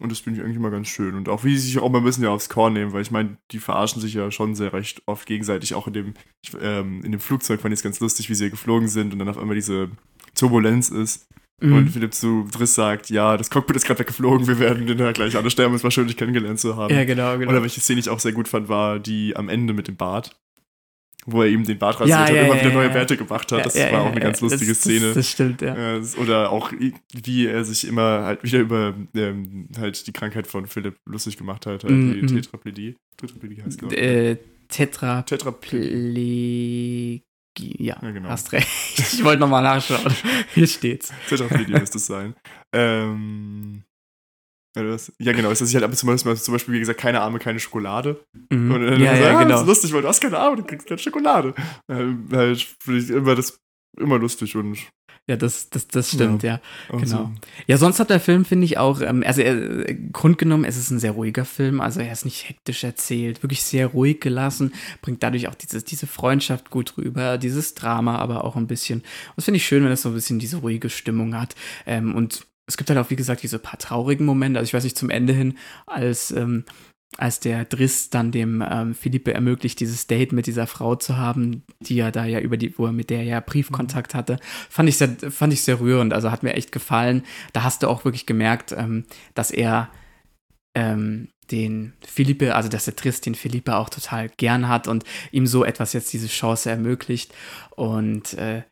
[0.00, 1.14] Und das finde ich eigentlich immer ganz schön.
[1.14, 3.10] Und auch wie sie sich auch mal ein bisschen ja aufs Korn nehmen, weil ich
[3.10, 5.74] meine, die verarschen sich ja schon sehr recht oft gegenseitig.
[5.74, 6.14] Auch in dem,
[6.60, 9.28] ähm, in dem Flugzeug fand ich es ganz lustig, wie sie geflogen sind und dann
[9.28, 9.90] auf einmal diese
[10.34, 11.26] Turbulenz ist.
[11.60, 11.72] Mhm.
[11.72, 15.10] Und Philipp zu Driss sagt, ja, das Cockpit ist gerade weggeflogen, wir werden den ja
[15.10, 16.94] gleich alle sterben, es war schön, dich kennengelernt zu haben.
[16.94, 17.50] Ja, genau, genau.
[17.50, 20.38] Oder welche Szene ich auch sehr gut fand, war die am Ende mit dem Bart
[21.30, 23.52] wo er ihm den Bart rasiert ja, hat ja, immer ja, wieder neue Werte gemacht
[23.52, 23.66] hat.
[23.66, 25.06] Das war auch eine ganz lustige das, Szene.
[25.06, 26.00] Das, das stimmt, ja.
[26.20, 26.72] Oder auch,
[27.12, 31.66] wie er sich immer halt wieder über ähm, halt die Krankheit von Philipp lustig gemacht
[31.66, 32.96] hat, halt mm, die Tetraplegie.
[33.16, 34.36] Tetraplegie heißt glaube äh,
[34.68, 37.22] Tetra Tetraplegie.
[37.58, 38.28] Ja, ja genau.
[38.28, 38.68] hast recht.
[38.98, 40.14] Ich wollte nochmal nachschauen.
[40.54, 41.12] Hier steht's.
[41.28, 42.34] Tetraplegie müsste es sein.
[42.72, 43.82] Ähm,
[45.18, 45.50] ja, genau.
[45.50, 48.20] Es ist halt ab und zu mal zum Beispiel, wie gesagt, keine Arme, keine Schokolade.
[48.50, 48.70] Mhm.
[48.70, 49.50] Und dann ja, ja, ah, genau.
[49.50, 51.54] Das ist lustig, weil du hast keine Arme, du kriegst keine Schokolade.
[51.88, 53.58] Ähm, halt, finde ich immer das
[53.98, 54.78] immer lustig und.
[55.26, 56.58] Ja, das, das, das stimmt, ja.
[56.90, 57.06] ja genau.
[57.06, 57.30] So.
[57.66, 60.98] Ja, sonst hat der Film, finde ich, auch, ähm, also er, grundgenommen, es ist ein
[60.98, 65.46] sehr ruhiger Film, also er ist nicht hektisch erzählt, wirklich sehr ruhig gelassen, bringt dadurch
[65.48, 69.00] auch diese, diese Freundschaft gut rüber, dieses Drama aber auch ein bisschen.
[69.00, 71.54] Und das finde ich schön, wenn es so ein bisschen diese ruhige Stimmung hat.
[71.84, 74.60] Ähm, und es gibt halt auch, wie gesagt, diese paar traurigen Momente.
[74.60, 76.64] Also ich weiß nicht, zum Ende hin, als, ähm,
[77.16, 81.64] als der Driss dann dem ähm, Philippe ermöglicht, dieses Date mit dieser Frau zu haben,
[81.80, 84.98] die er da ja über die, wo er mit der ja Briefkontakt hatte, fand ich
[84.98, 86.12] sehr, fand ich sehr rührend.
[86.12, 87.24] Also hat mir echt gefallen.
[87.54, 89.88] Da hast du auch wirklich gemerkt, ähm, dass er
[90.74, 95.46] ähm, den Philippe, also dass der Triss den Philippe auch total gern hat und ihm
[95.46, 97.32] so etwas jetzt diese Chance ermöglicht.
[97.70, 98.64] Und äh,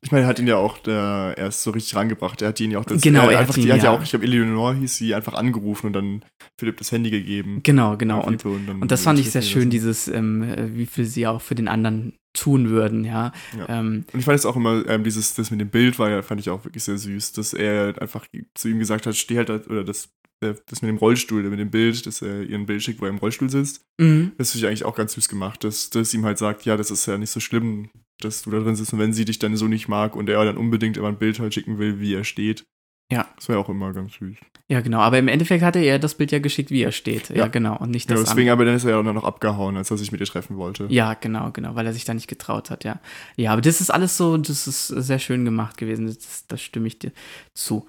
[0.00, 2.40] ich meine, er hat ihn ja auch der, erst so richtig rangebracht.
[2.40, 3.98] Er hat ihn ja auch das, genau, er, er einfach, ihn, die hat ja ja
[3.98, 6.24] auch, ich glaube, Eleonore hieß sie, einfach angerufen und dann
[6.56, 7.60] Philipp das Handy gegeben.
[7.62, 8.22] Genau, genau.
[8.22, 11.54] Und, und, und, das fand ich sehr schön, dieses, ähm, wie viel sie auch für
[11.54, 13.32] den anderen tun würden, ja.
[13.56, 13.80] ja.
[13.80, 16.22] Ähm, und ich fand es auch immer, ähm, dieses, das mit dem Bild war ja,
[16.22, 19.50] fand ich auch wirklich sehr süß, dass er einfach zu ihm gesagt hat, steh halt,
[19.68, 20.08] oder das äh,
[20.40, 23.18] das mit dem Rollstuhl, mit dem Bild, dass er ihren Bild schickt, wo er im
[23.18, 23.84] Rollstuhl sitzt.
[23.98, 24.32] Mhm.
[24.38, 26.90] Das finde ich eigentlich auch ganz süß gemacht, dass, dass ihm halt sagt, ja, das
[26.90, 29.56] ist ja nicht so schlimm, dass du da drin sitzt und wenn sie dich dann
[29.56, 32.24] so nicht mag und er dann unbedingt immer ein Bild halt schicken will, wie er
[32.24, 32.66] steht.
[33.10, 33.26] Ja.
[33.36, 34.36] Das wäre auch immer ganz süß.
[34.70, 34.98] Ja, genau.
[34.98, 37.30] Aber im Endeffekt hatte er das Bild ja geschickt, wie er steht.
[37.30, 37.78] Ja, ja genau.
[37.78, 38.18] Und nicht das.
[38.18, 40.26] Ja, deswegen, aber dann ist er ja auch noch abgehauen, als er sich mit ihr
[40.26, 40.86] treffen wollte.
[40.90, 43.00] Ja, genau, genau, weil er sich da nicht getraut hat, ja.
[43.36, 46.06] Ja, aber das ist alles so, das ist sehr schön gemacht gewesen.
[46.06, 47.12] Das, das stimme ich dir
[47.54, 47.86] zu.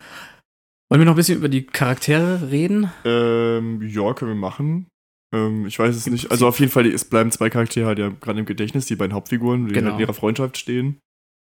[0.89, 2.91] Wollen wir noch ein bisschen über die Charaktere reden?
[3.05, 4.87] Ähm, ja, können wir machen.
[5.31, 6.31] Ähm, ich weiß es nicht.
[6.31, 9.13] Also auf jeden Fall, es bleiben zwei Charaktere halt ja gerade im Gedächtnis, die beiden
[9.13, 9.91] Hauptfiguren, die genau.
[9.91, 10.99] halt in ihrer Freundschaft stehen.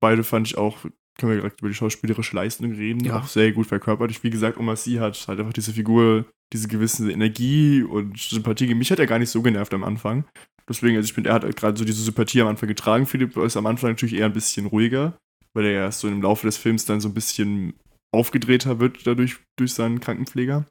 [0.02, 0.82] Beide fand ich auch,
[1.18, 3.18] können wir direkt über die schauspielerische Leistung reden, ja.
[3.18, 4.10] auch sehr gut verkörpert.
[4.10, 8.74] Ich, wie gesagt, Oma Sie hat halt einfach diese Figur, diese gewisse Energie und Sympathie.
[8.74, 10.24] Mich hat er gar nicht so genervt am Anfang.
[10.68, 13.06] Deswegen, also ich finde, er hat gerade so diese Sympathie am Anfang getragen.
[13.06, 15.16] Philipp ist am Anfang natürlich eher ein bisschen ruhiger,
[15.54, 17.74] weil er ja so im Laufe des Films dann so ein bisschen
[18.12, 20.66] aufgedrehter wird dadurch durch seinen Krankenpfleger.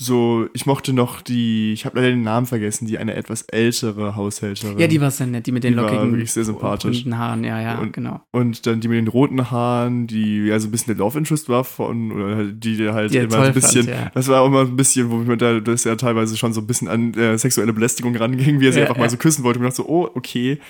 [0.00, 4.14] So, ich mochte noch die, ich habe leider den Namen vergessen, die eine etwas ältere
[4.14, 4.78] Haushälterin.
[4.78, 7.04] Ja, die war sehr nett, die mit den die lockigen, war wirklich sehr sympathisch.
[7.04, 8.20] Haaren, ja, ja, und, genau.
[8.30, 11.48] Und dann die mit den roten Haaren, die ja so ein bisschen der Love Interest
[11.48, 14.10] war von, oder halt, die halt die immer so ein bisschen, fand, ja.
[14.14, 16.68] das war auch immer ein bisschen, wo mir da, das ja teilweise schon so ein
[16.68, 19.02] bisschen an äh, sexuelle Belästigung ranging, wie er sie Ja, einfach ja.
[19.02, 19.58] mal so küssen wollte.
[19.58, 20.60] Und ich dachte so, oh, okay,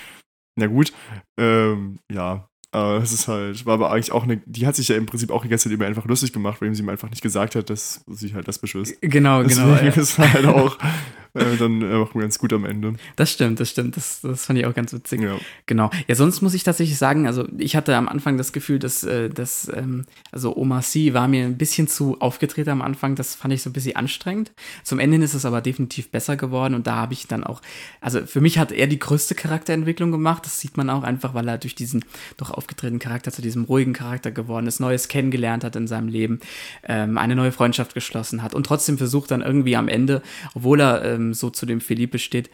[0.58, 0.94] na gut,
[1.38, 4.96] ähm, ja, Aber es ist halt, war aber eigentlich auch eine, die hat sich ja
[4.96, 7.22] im Prinzip auch die ganze Zeit über einfach lustig gemacht, weil sie ihm einfach nicht
[7.22, 9.00] gesagt hat, dass sie halt lesbisch ist.
[9.00, 9.44] Genau, genau.
[9.72, 10.02] Deswegen Ja.
[10.02, 10.76] ist halt auch
[11.34, 12.94] äh, dann äh, auch ganz gut am Ende.
[13.16, 13.96] Das stimmt, das stimmt.
[13.96, 15.20] Das, das fand ich auch ganz witzig.
[15.20, 15.36] Ja.
[15.66, 15.90] Genau.
[16.06, 19.28] Ja, sonst muss ich tatsächlich sagen, also ich hatte am Anfang das Gefühl, dass, äh,
[19.28, 23.14] dass ähm, also Oma C war mir ein bisschen zu aufgetreten am Anfang.
[23.14, 24.52] Das fand ich so ein bisschen anstrengend.
[24.84, 27.60] Zum Ende ist es aber definitiv besser geworden und da habe ich dann auch,
[28.00, 30.44] also für mich hat er die größte Charakterentwicklung gemacht.
[30.44, 32.04] Das sieht man auch einfach, weil er durch diesen
[32.36, 36.40] doch aufgetretenen Charakter zu diesem ruhigen Charakter geworden ist, Neues kennengelernt hat in seinem Leben,
[36.84, 40.22] ähm, eine neue Freundschaft geschlossen hat und trotzdem versucht dann irgendwie am Ende,
[40.54, 42.50] obwohl er ähm, so zu dem Philippe steht,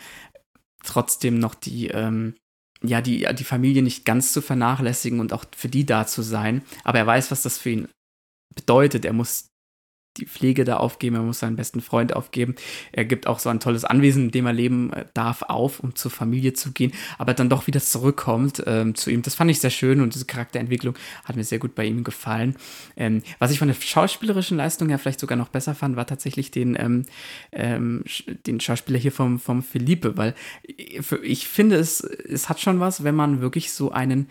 [0.83, 2.35] trotzdem noch die, ähm,
[2.83, 6.63] ja, die, die Familie nicht ganz zu vernachlässigen und auch für die da zu sein.
[6.83, 7.89] Aber er weiß, was das für ihn
[8.55, 9.05] bedeutet.
[9.05, 9.49] Er muss
[10.17, 12.55] die Pflege da aufgeben, er muss seinen besten Freund aufgeben.
[12.93, 15.95] Er gibt auch so ein tolles Anwesen, in dem er leben äh, darf, auf, um
[15.95, 19.23] zur Familie zu gehen, aber dann doch wieder zurückkommt ähm, zu ihm.
[19.23, 22.57] Das fand ich sehr schön und diese Charakterentwicklung hat mir sehr gut bei ihm gefallen.
[22.97, 26.51] Ähm, was ich von der schauspielerischen Leistung her vielleicht sogar noch besser fand, war tatsächlich
[26.51, 27.07] den, ähm,
[27.53, 28.05] ähm,
[28.47, 32.81] den Schauspieler hier vom, vom Felipe, weil ich, für- ich finde, es, es hat schon
[32.81, 34.29] was, wenn man wirklich so einen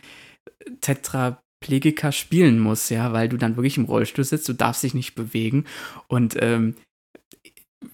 [1.64, 5.16] Tetraplegiker spielen muss, ja, weil du dann wirklich im Rollstuhl sitzt, du darfst dich nicht
[5.16, 5.66] bewegen
[6.08, 6.76] und ähm,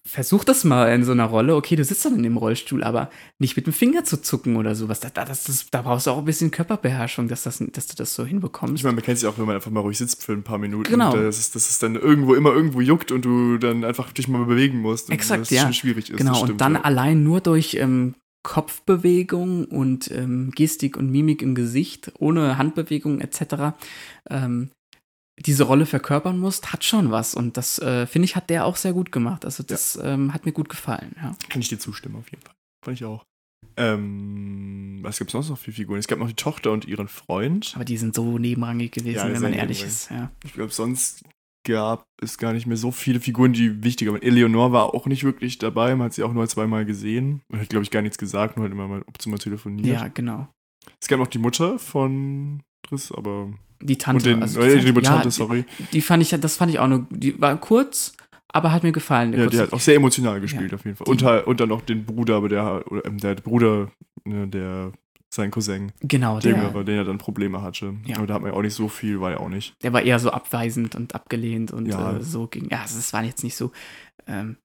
[0.05, 1.55] versuch das mal in so einer Rolle.
[1.55, 4.75] Okay, du sitzt dann in dem Rollstuhl, aber nicht mit dem Finger zu zucken oder
[4.75, 4.99] sowas.
[4.99, 7.95] Da, da, das, das, da brauchst du auch ein bisschen Körperbeherrschung, dass, das, dass du
[7.95, 8.75] das so hinbekommst.
[8.75, 10.59] Ich meine, man kennt sich auch, wenn man einfach mal ruhig sitzt für ein paar
[10.59, 10.89] Minuten.
[10.89, 11.15] Genau.
[11.15, 14.45] Dass es, dass es dann irgendwo immer irgendwo juckt und du dann einfach dich mal
[14.45, 15.09] bewegen musst.
[15.09, 15.63] Und Exakt, das ja.
[15.63, 16.17] schon schwierig ist.
[16.17, 16.81] Genau, das und stimmt, dann ja.
[16.81, 23.75] allein nur durch ähm, Kopfbewegung und ähm, Gestik und Mimik im Gesicht, ohne Handbewegung etc.,
[24.29, 24.69] ähm,
[25.45, 27.33] diese Rolle verkörpern musst, hat schon was.
[27.33, 29.45] Und das, äh, finde ich, hat der auch sehr gut gemacht.
[29.45, 31.33] Also das ähm, hat mir gut gefallen, ja.
[31.49, 32.55] Kann ich dir zustimmen, auf jeden Fall.
[32.83, 33.23] Fand ich auch.
[33.77, 35.99] Ähm, was gibt es sonst noch für Figuren?
[35.99, 37.71] Es gab noch die Tochter und ihren Freund.
[37.75, 39.83] Aber die sind so nebenrangig gewesen, Ja, wenn man ehrlich nebenrangig.
[39.85, 40.31] ist, ja.
[40.43, 41.23] Ich glaube, sonst
[41.65, 44.21] gab es gar nicht mehr so viele Figuren, die wichtiger waren.
[44.21, 45.95] Eleonore war auch nicht wirklich dabei.
[45.95, 47.41] Man hat sie auch nur zweimal gesehen.
[47.49, 49.87] Man hat, glaube ich, gar nichts gesagt, nur halt immer mal ob sie mal telefoniert.
[49.87, 50.47] Ja, genau.
[51.01, 53.51] Es gab noch die Mutter von Driss, aber.
[53.81, 54.17] Die Tante.
[54.17, 55.63] und den, also äh, die ja, Tante, sorry.
[55.79, 58.13] Die, die fand ich, das fand ich auch nur, die war kurz,
[58.49, 59.31] aber hat mir gefallen.
[59.33, 60.75] Ja, die hat auch sehr emotional gespielt, Ja.
[60.77, 61.05] auf jeden Fall.
[61.05, 63.89] Die- Und, halt- und dann noch den Bruder, aber der, oder, ähm, der Bruder,
[64.25, 64.91] ne, der,
[65.31, 67.95] sein Cousin, genau, der der, Jüngere, der ja dann Probleme hatte.
[68.05, 68.17] Ja.
[68.17, 69.73] Aber da hat man ja auch nicht so viel, war ja auch nicht.
[69.83, 72.17] der war eher so abweisend und abgelehnt und Ja.
[72.17, 72.67] äh, so ging.
[72.69, 73.71] Ja, das war jetzt nicht so.
[74.27, 74.57] Ähm,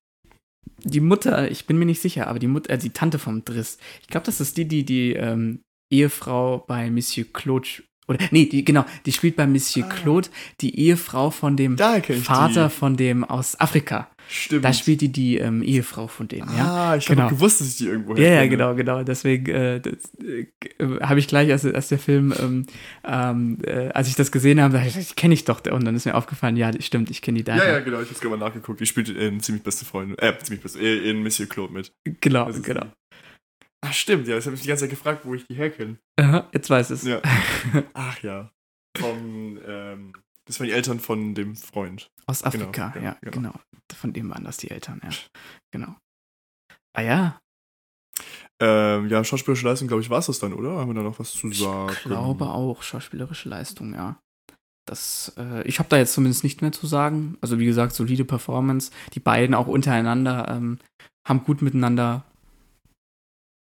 [0.83, 3.79] die Mutter, ich bin mir nicht sicher, aber die Mutter, äh, die Tante vom Driss,
[4.01, 5.61] ich glaube, das ist die, die die ähm,
[5.93, 7.69] Ehefrau bei Monsieur Claude
[8.09, 9.89] oder nee, die genau, die spielt bei Monsieur Ah.
[9.89, 10.29] Claude
[10.61, 12.71] die Ehefrau von dem Vater die.
[12.75, 14.09] von dem aus Afrika.
[14.27, 14.65] Stimmt.
[14.65, 16.93] Da spielt die die ähm, Ehefrau von dem, ja.
[16.93, 17.25] Ah, ich Genau.
[17.25, 19.03] habe gewusst, dass ich die irgendwo Ja, ja, genau, genau.
[19.03, 20.47] Deswegen äh, äh,
[21.03, 22.67] habe ich gleich, als, als der Film, ähm,
[23.05, 25.61] ähm, äh, als ich das gesehen habe, dachte ich, die kenne ich doch.
[25.71, 27.57] Und dann ist mir aufgefallen, ja, stimmt, ich kenne die da.
[27.57, 28.81] Ja, ja, genau, ich habe gerade mal nachgeguckt.
[28.81, 31.93] Die spielt in ziemlich beste Freunde, äh, ziemlich beste, äh, in Monsieur Claude mit.
[32.23, 32.81] Genau, genau.
[32.85, 32.89] die.
[33.87, 35.99] Ach, stimmt, ja, das habe ich die ganze Zeit gefragt, wo ich die herkenne.
[36.19, 37.03] Aha, jetzt weiß es.
[37.05, 37.21] Ja.
[37.95, 38.51] Ach ja.
[38.97, 40.15] Vom, ähm,
[40.47, 42.11] das waren die Eltern von dem Freund.
[42.27, 43.33] Aus Afrika, genau, ja, genau.
[43.37, 43.55] genau.
[43.95, 45.11] Von dem waren das die Eltern, ja.
[45.71, 45.97] Genau.
[46.97, 47.41] Ah ja,
[48.61, 50.79] Ähm, ja, schauspielerische Leistung, glaube ich, war es das dann, oder?
[50.79, 51.93] Haben wir da noch was zu sagen?
[51.93, 54.19] ich glaube auch schauspielerische Leistung, ja.
[54.87, 57.37] Das, äh, ich habe da jetzt zumindest nicht mehr zu sagen.
[57.41, 58.93] Also wie gesagt, solide Performance.
[59.15, 60.79] Die beiden auch untereinander ähm,
[61.27, 62.25] haben gut miteinander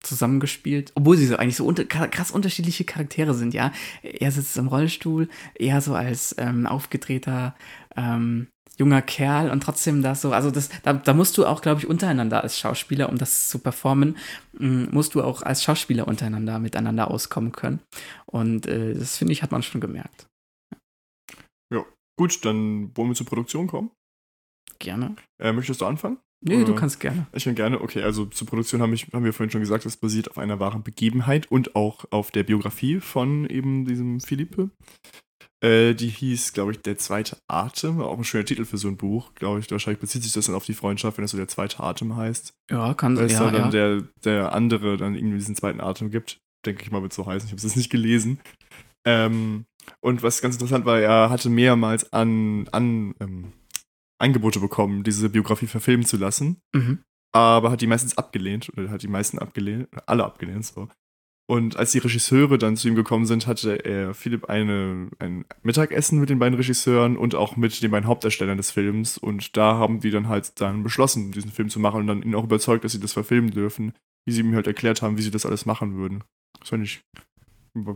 [0.02, 3.72] zusammengespielt, obwohl sie so eigentlich so unter, krass unterschiedliche Charaktere sind, ja.
[4.02, 7.54] Er sitzt im Rollstuhl, eher so als ähm, aufgedrehter
[7.96, 11.80] ähm, junger Kerl und trotzdem das so, also das, da, da musst du auch, glaube
[11.80, 14.16] ich, untereinander als Schauspieler, um das zu performen,
[14.54, 17.80] mh, musst du auch als Schauspieler untereinander miteinander auskommen können.
[18.24, 20.26] Und äh, das finde ich, hat man schon gemerkt.
[22.20, 23.92] Gut, dann wollen wir zur Produktion kommen.
[24.78, 25.16] Gerne.
[25.40, 26.18] Äh, möchtest du anfangen?
[26.42, 27.26] Nee, du Oder- kannst gerne.
[27.32, 27.80] Ich kann gerne.
[27.80, 30.58] Okay, also zur Produktion haben, ich, haben wir vorhin schon gesagt, das basiert auf einer
[30.58, 34.70] wahren Begebenheit und auch auf der Biografie von eben diesem Philippe.
[35.62, 37.98] Äh, die hieß, glaube ich, Der zweite Atem.
[37.98, 39.70] War auch ein schöner Titel für so ein Buch, glaube ich.
[39.70, 42.54] Wahrscheinlich bezieht sich das dann auf die Freundschaft, wenn das so der zweite Atem heißt.
[42.70, 43.70] Ja, kann Weil es ja, da dann ja.
[43.70, 46.38] der, der andere dann irgendwie diesen zweiten Atem gibt.
[46.64, 47.46] Denke ich mal, wird so heißen.
[47.46, 48.40] Ich habe es jetzt nicht gelesen.
[49.06, 49.64] Ähm,
[50.00, 53.52] und was ganz interessant war, er hatte mehrmals an, an ähm,
[54.20, 57.00] Angebote bekommen, diese Biografie verfilmen zu lassen Mhm.
[57.32, 60.88] aber hat die meistens abgelehnt oder hat die meisten abgelehnt, alle abgelehnt so.
[61.48, 66.20] Und als die Regisseure dann zu ihm gekommen sind, hatte er Philipp eine, ein Mittagessen
[66.20, 69.18] mit den beiden Regisseuren und auch mit den beiden Hauptdarstellern des Films.
[69.18, 72.36] Und da haben die dann halt dann beschlossen, diesen Film zu machen und dann ihn
[72.36, 73.94] auch überzeugt, dass sie das verfilmen dürfen,
[74.26, 76.22] wie sie ihm halt erklärt haben, wie sie das alles machen würden.
[76.60, 77.00] Das fand ich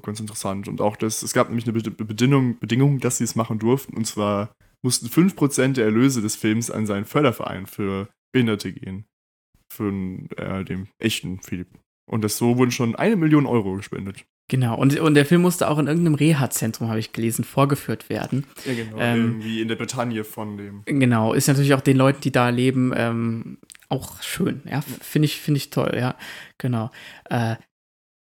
[0.03, 0.67] ganz interessant.
[0.67, 3.97] Und auch das, es gab nämlich eine Bedingung, Bedingung dass sie es machen durften.
[3.97, 4.53] Und zwar
[4.85, 9.07] mussten 5% der Erlöse des Films an seinen Förderverein für Behinderte gehen.
[9.73, 9.91] Für
[10.37, 11.69] äh, den echten Philipp.
[12.07, 14.25] Und das so wurden schon eine Million Euro gespendet.
[14.49, 18.45] Genau, und, und der Film musste auch in irgendeinem Reha-Zentrum, habe ich gelesen, vorgeführt werden.
[18.67, 20.83] Ja, genau, ähm, irgendwie in der Bretagne von dem.
[20.85, 23.57] Genau, ist natürlich auch den Leuten, die da leben, ähm,
[23.89, 26.15] auch schön, ja, finde ich, finde ich toll, ja,
[26.59, 26.91] genau.
[27.31, 27.57] Äh,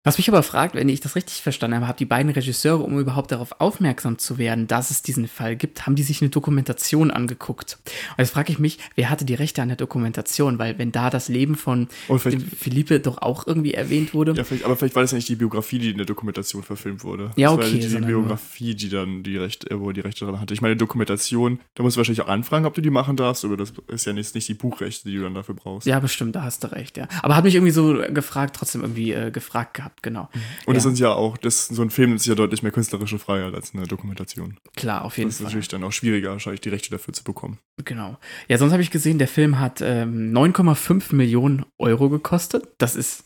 [0.04, 2.98] was mich aber fragt, wenn ich das richtig verstanden habe, haben die beiden Regisseure, um
[2.98, 7.10] überhaupt darauf aufmerksam zu werden, dass es diesen Fall gibt, haben die sich eine Dokumentation
[7.10, 7.78] angeguckt.
[8.10, 10.58] Und jetzt frage ich mich, wer hatte die Rechte an der Dokumentation?
[10.58, 11.88] Weil wenn da das Leben von
[12.18, 14.34] Philippe doch auch irgendwie erwähnt wurde.
[14.36, 17.02] Ja, vielleicht, aber vielleicht war das ja nicht die Biografie, die in der Dokumentation verfilmt
[17.02, 17.30] wurde.
[17.36, 17.82] Ja, das okay.
[17.82, 20.52] War ja die Biografie, die dann die Rechte, wo die Rechte dran hatte.
[20.52, 23.56] Ich meine, Dokumentation, da musst du wahrscheinlich auch anfragen, ob du die machen darfst, aber
[23.56, 25.86] das ist ja nicht, nicht die Buchrechte, die du dann dafür brauchst.
[25.86, 27.08] Ja, bestimmt, da hast du recht, ja.
[27.22, 30.28] Aber hat mich irgendwie so gefragt, trotzdem irgendwie äh, gefragt gehabt genau.
[30.66, 30.90] Und es ja.
[30.90, 33.86] sind ja auch, das, so ein Film ist ja deutlich mehr künstlerische Freiheit als eine
[33.86, 34.58] Dokumentation.
[34.76, 35.44] Klar, auf jeden das Fall.
[35.44, 37.58] Das ist natürlich dann auch schwieriger, wahrscheinlich die Rechte dafür zu bekommen.
[37.84, 38.18] Genau.
[38.48, 42.68] Ja, sonst habe ich gesehen, der Film hat ähm, 9,5 Millionen Euro gekostet.
[42.78, 43.24] Das ist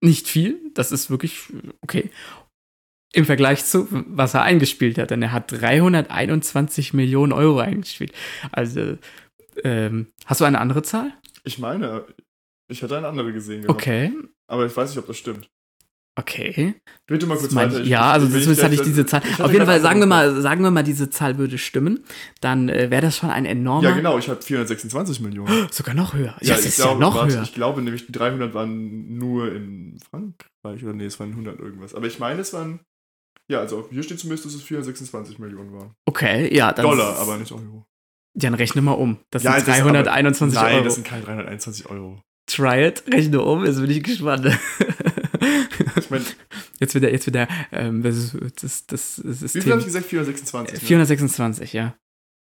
[0.00, 1.40] nicht viel, das ist wirklich
[1.80, 2.10] okay.
[3.12, 8.12] Im Vergleich zu, was er eingespielt hat, denn er hat 321 Millionen Euro eingespielt.
[8.50, 8.98] Also,
[9.62, 11.12] ähm, hast du eine andere Zahl?
[11.44, 12.04] Ich meine,
[12.68, 13.62] ich hatte eine andere gesehen.
[13.62, 13.80] Gehabt.
[13.80, 14.12] Okay.
[14.46, 15.48] Aber ich weiß nicht, ob das stimmt.
[16.16, 16.76] Okay.
[17.06, 17.80] Bitte mal kurz weiter.
[17.80, 19.20] Ich, ja, also das hatte ich diese Zahl.
[19.40, 22.04] Auf jeden Fall sagen wir mal, sagen wir mal, diese Zahl würde stimmen,
[22.40, 23.88] dann äh, wäre das schon ein enormer.
[23.88, 24.16] Ja, genau.
[24.18, 25.68] Ich habe 426 Millionen.
[25.72, 26.36] Sogar noch höher.
[26.40, 27.42] Ja, das ist glaube, ja noch warte, höher.
[27.42, 31.94] Ich glaube nämlich, die 300 waren nur in Frankreich oder nee, es waren 100 irgendwas.
[31.94, 32.80] Aber ich meine, es waren
[33.50, 35.94] ja, also hier steht zumindest, dass es 426 Millionen waren.
[36.06, 37.84] Okay, ja, dann Dollar, aber nicht Euro.
[38.34, 39.18] Dann rechne mal um.
[39.30, 40.76] Das ja, sind 321 aber, Euro.
[40.76, 42.22] Nein, das sind keine 321 Euro.
[42.46, 44.46] Try it, rechne um, jetzt bin ich gespannt.
[46.04, 46.24] ich meine,
[46.80, 49.54] jetzt wieder, jetzt wieder, ähm, das, das, das, System.
[49.54, 50.06] Wie viel habe ich gesagt?
[50.06, 50.80] 426.
[50.80, 51.80] 426, ne?
[51.80, 51.96] ja.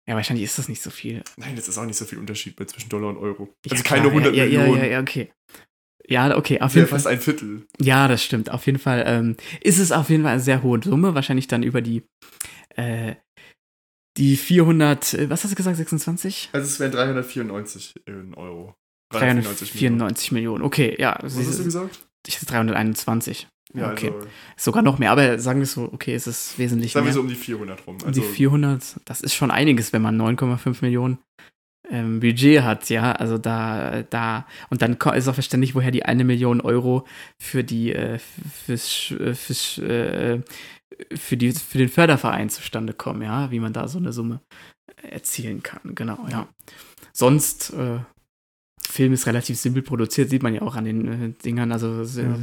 [0.06, 1.24] Ja, wahrscheinlich ist das nicht so viel.
[1.38, 3.56] Nein, das ist auch nicht so viel Unterschied zwischen Dollar und Euro.
[3.70, 4.76] Also ja, keine 100 ja, Millionen.
[4.76, 5.32] Ja, ja, ja, okay.
[6.06, 7.00] Ja, okay, auf jeden Fall.
[7.00, 7.66] fast ein Viertel.
[7.80, 8.52] Ja, das stimmt.
[8.52, 11.16] Auf jeden Fall ähm, ist es auf jeden Fall eine sehr hohe Summe.
[11.16, 12.04] Wahrscheinlich dann über die,
[12.76, 13.16] äh,
[14.18, 16.50] die 400, äh, was hast du gesagt, 26?
[16.52, 17.96] Also es wären 394
[18.36, 18.76] Euro.
[19.12, 20.16] 394 Millionen.
[20.32, 20.64] Millionen.
[20.64, 21.18] Okay, ja.
[21.22, 22.06] Was hast du gesagt?
[22.28, 23.48] Ich hatte 321.
[23.74, 24.12] Ja, okay.
[24.14, 27.14] Also, Sogar noch mehr, aber sagen wir so, okay, es ist wesentlich sagen mehr.
[27.14, 27.98] Sagen wir so um die 400 rum.
[28.06, 31.18] Also, um die 400, das ist schon einiges, wenn man 9,5 Millionen
[31.90, 36.24] ähm, Budget hat, ja, also da, da, und dann ist auch verständlich, woher die eine
[36.24, 37.06] Million Euro
[37.40, 40.42] für die, äh, fürs, äh, fürs, äh,
[41.16, 44.42] für die, für den Förderverein zustande kommen, ja, wie man da so eine Summe
[45.02, 46.48] erzielen kann, genau, ja.
[47.12, 48.00] Sonst, äh,
[48.90, 51.72] Film ist relativ simpel produziert, sieht man ja auch an den äh, Dingern.
[51.72, 52.36] Also ja.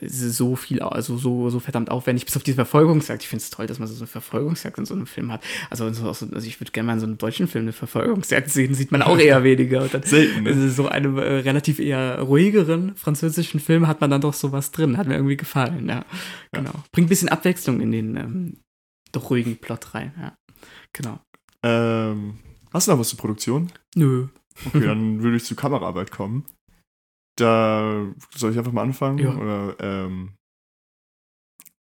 [0.00, 3.22] so viel, also so, so verdammt aufwendig, bis auf diese Verfolgungsjagd.
[3.22, 5.42] Ich finde es toll, dass man so eine Verfolgungsjagd in so einem Film hat.
[5.68, 8.92] Also, also ich würde gerne mal in so einem deutschen Film eine Verfolgungsjagd sehen, sieht
[8.92, 9.82] man auch eher weniger.
[9.82, 10.44] Und dann Selten.
[10.44, 10.70] Ne?
[10.70, 14.96] So einem äh, relativ eher ruhigeren französischen Film hat man dann doch sowas drin.
[14.96, 16.04] Hat mir irgendwie gefallen, ja.
[16.52, 16.72] Genau.
[16.92, 18.56] Bringt ein bisschen Abwechslung in den ähm,
[19.12, 20.36] doch ruhigen Plot rein, ja.
[20.92, 21.20] Genau.
[21.62, 22.38] Ähm,
[22.72, 23.72] hast du noch was zur Produktion?
[23.94, 24.28] Nö.
[24.66, 26.44] Okay, dann würde ich zur Kameraarbeit kommen.
[27.36, 29.18] Da soll ich einfach mal anfangen?
[29.18, 29.34] Ja.
[29.36, 30.34] Oder, ähm,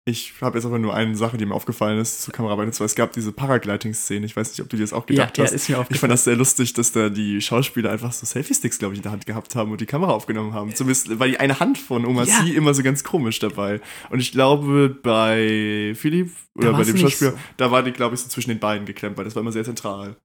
[0.04, 2.66] ich habe jetzt aber nur eine Sache, die mir aufgefallen ist zur Kameraarbeit.
[2.66, 4.26] Und zwar, es gab diese Paragliding-Szene.
[4.26, 5.52] Ich weiß nicht, ob du dir das auch gedacht ja, hast.
[5.52, 5.96] Ja, ist mir aufgefallen.
[5.96, 9.04] Ich fand das sehr lustig, dass da die Schauspieler einfach so Selfie-Sticks, glaube ich, in
[9.04, 10.74] der Hand gehabt haben und die Kamera aufgenommen haben.
[10.74, 12.44] Zumindest war die eine Hand von Oma ja.
[12.44, 13.80] C immer so ganz komisch dabei.
[14.10, 17.38] Und ich glaube, bei Philipp oder bei dem Schauspieler, so.
[17.58, 19.64] da war die, glaube ich, so zwischen den Beinen geklemmt, weil das war immer sehr
[19.64, 20.18] zentral.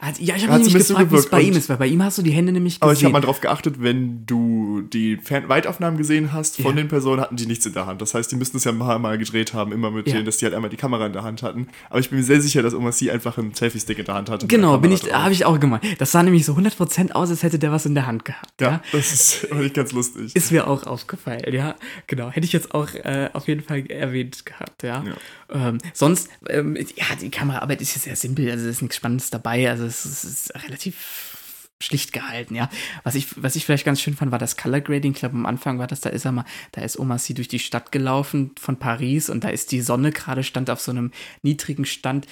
[0.00, 2.02] Also, ja, ich habe mich gefragt, so wie es bei ihm ist, weil bei ihm
[2.02, 2.82] hast du die Hände nämlich gesehen.
[2.82, 6.82] Aber ich habe mal darauf geachtet, wenn du die Weitaufnahmen gesehen hast von ja.
[6.82, 8.02] den Personen, hatten die nichts in der Hand.
[8.02, 10.14] Das heißt, die müssten es ja Mal gedreht haben, immer mit ja.
[10.14, 11.68] denen, dass die halt einmal die Kamera in der Hand hatten.
[11.88, 14.28] Aber ich bin mir sehr sicher, dass Oma C einfach einen Selfie-Stick in der Hand
[14.30, 14.46] hatte.
[14.46, 15.84] Genau, bin ich, habe ich auch gemeint.
[15.98, 18.60] Das sah nämlich so 100% aus, als hätte der was in der Hand gehabt.
[18.60, 18.82] Ja, ja?
[18.92, 20.34] das ist nicht ganz lustig.
[20.34, 21.76] Ist mir auch aufgefallen, ja.
[22.06, 25.04] Genau, hätte ich jetzt auch äh, auf jeden Fall erwähnt gehabt, ja.
[25.04, 25.68] ja.
[25.68, 29.30] Ähm, sonst, ähm, ja, die Kameraarbeit ist ja sehr simpel, also es ist nichts Spannendes
[29.30, 31.39] dabei, also es ist, es ist relativ
[31.82, 32.68] schlicht gehalten, ja.
[33.02, 35.12] Was ich, was ich vielleicht ganz schön fand, war das Color Grading.
[35.12, 37.48] Ich glaube, am Anfang war das, da ist er mal, da ist Oma Sie durch
[37.48, 41.10] die Stadt gelaufen von Paris und da ist die Sonne gerade, stand auf so einem
[41.42, 42.26] niedrigen Stand,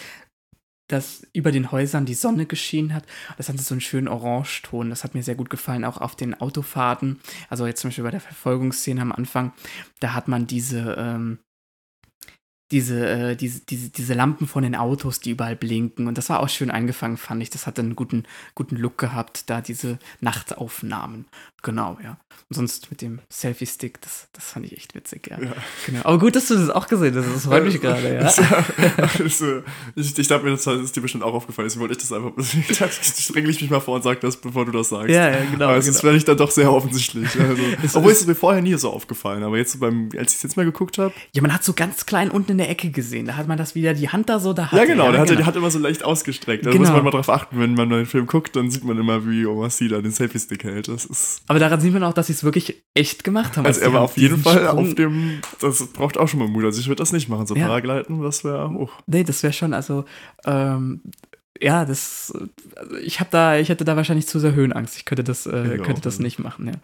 [0.89, 3.05] dass über den Häusern die Sonne geschienen hat.
[3.37, 4.91] Das hatte so einen schönen Orangeton.
[4.91, 7.21] Das hat mir sehr gut gefallen, auch auf den Autofahrten.
[7.51, 9.53] Also jetzt zum Beispiel bei der Verfolgungsszene am Anfang,
[10.01, 11.39] da hat man diese, ähm,
[12.71, 16.07] diese, äh, diese, diese, diese Lampen von den Autos, die überall blinken.
[16.07, 17.51] Und das war auch schön eingefangen, fand ich.
[17.51, 21.27] Das hat einen guten, guten Look gehabt, da diese Nachtaufnahmen.
[21.63, 22.19] Genau, ja.
[22.51, 25.39] Und sonst mit dem Selfie-Stick, das, das fand ich echt witzig, ja.
[25.43, 25.53] ja.
[25.85, 26.01] Genau.
[26.05, 27.27] Aber gut, dass du das auch gesehen hast.
[27.27, 28.33] Das freut mich gerade, ja.
[29.97, 31.67] ich, ich dachte mir, das ist dir bestimmt auch aufgefallen.
[31.67, 32.33] Deswegen wollte ich das einfach.
[32.39, 35.11] Ich regle ich mich mal vor und sage das, bevor du das sagst.
[35.11, 35.67] Ja, ja, genau.
[35.67, 35.97] Aber es genau.
[35.97, 37.29] ist vielleicht dann doch sehr offensichtlich.
[37.39, 37.63] Also,
[37.99, 39.43] obwohl es mir vorher nie so aufgefallen.
[39.43, 41.13] Aber jetzt, beim, als ich es jetzt mal geguckt habe.
[41.35, 43.27] Ja, man hat so ganz klein unten in der Ecke gesehen.
[43.27, 44.79] Da hat man das wieder, die Hand da so da hat.
[44.79, 45.05] Ja, genau.
[45.05, 45.31] Ja, der, genau.
[45.31, 46.67] Hat, der hat immer so leicht ausgestreckt.
[46.67, 46.83] Da genau.
[46.83, 49.47] muss man mal drauf achten, wenn man einen Film guckt, dann sieht man immer, wie
[49.47, 50.89] Omar Sy da den Selfie-Stick hält.
[50.89, 51.43] Das ist.
[51.47, 53.65] Aber daran sieht man auch, dass sie es wirklich echt gemacht haben.
[53.65, 55.41] Also, er war auf jeden Fall Sprung auf dem.
[55.61, 56.65] Das braucht auch schon mal Mut.
[56.65, 57.47] Also, ich würde das nicht machen.
[57.47, 57.67] So ja.
[57.67, 58.69] Paragleiten, das wäre.
[58.69, 58.91] Oh.
[59.07, 60.05] Nee, das wäre schon, also.
[60.45, 61.03] Ähm,
[61.61, 62.33] ja, das,
[62.77, 64.97] also ich habe da, ich hätte da wahrscheinlich zu sehr Höhenangst.
[64.97, 66.75] Ich könnte das, äh, könnte das nicht machen, ja.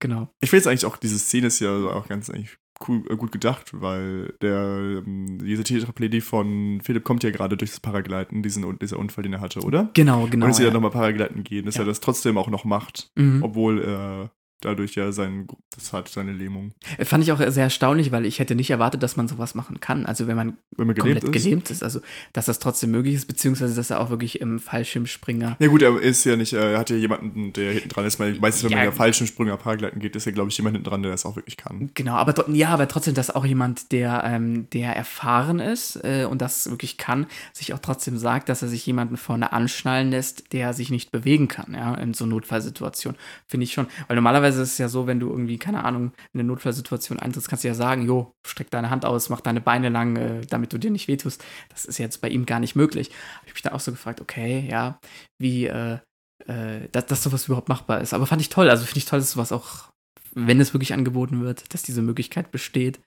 [0.00, 0.28] Genau.
[0.40, 2.56] Ich finde jetzt eigentlich auch, diese Szene ist ja auch ganz eigentlich
[2.88, 7.70] cool, äh, gut gedacht, weil der, ähm, diese Tetraplägie von Philipp kommt ja gerade durch
[7.70, 9.90] das Paragleiten, diesen, dieser Unfall, den er hatte, oder?
[9.94, 10.46] Genau, genau.
[10.46, 10.68] Und dass sie ja.
[10.68, 11.82] dann nochmal Paragleiten gehen, dass ja.
[11.82, 13.42] er das trotzdem auch noch macht, mhm.
[13.42, 14.30] obwohl er
[14.64, 16.72] dadurch ja sein, das hat seine Lähmung.
[16.98, 19.80] Äh, fand ich auch sehr erstaunlich, weil ich hätte nicht erwartet, dass man sowas machen
[19.80, 20.06] kann.
[20.06, 21.44] Also wenn man, wenn man gelähmt komplett ist.
[21.44, 22.00] gelähmt ist, also
[22.32, 25.56] dass das trotzdem möglich ist, beziehungsweise dass er auch wirklich im Fallschirmspringer.
[25.58, 28.18] Ja gut, er ist ja nicht, er hat ja jemanden, der hinten dran ist.
[28.18, 28.76] Meistens, wenn ja.
[28.78, 31.36] man ja Fallschirmspringer Paragleiten geht, ist ja, glaube ich, jemand hinten dran, der das auch
[31.36, 31.90] wirklich kann.
[31.94, 36.42] Genau, aber ja, aber trotzdem, dass auch jemand, der, ähm, der erfahren ist äh, und
[36.42, 40.72] das wirklich kann, sich auch trotzdem sagt, dass er sich jemanden vorne anschnallen lässt, der
[40.72, 43.18] sich nicht bewegen kann, ja, in so Notfallsituationen.
[43.46, 43.86] Finde ich schon.
[44.08, 47.48] Weil normalerweise ist es ja so, wenn du irgendwie, keine Ahnung, in eine Notfallsituation eintrittst,
[47.48, 50.72] kannst du ja sagen, jo, streck deine Hand aus, mach deine Beine lang, äh, damit
[50.72, 51.44] du dir nicht wehtust.
[51.68, 53.10] Das ist jetzt bei ihm gar nicht möglich.
[53.36, 54.98] Habe ich mich da auch so gefragt, okay, ja,
[55.38, 55.98] wie, äh,
[56.46, 58.14] äh, dass, dass sowas überhaupt machbar ist.
[58.14, 58.70] Aber fand ich toll.
[58.70, 59.90] Also finde ich toll, dass sowas auch,
[60.32, 63.00] wenn es wirklich angeboten wird, dass diese Möglichkeit besteht.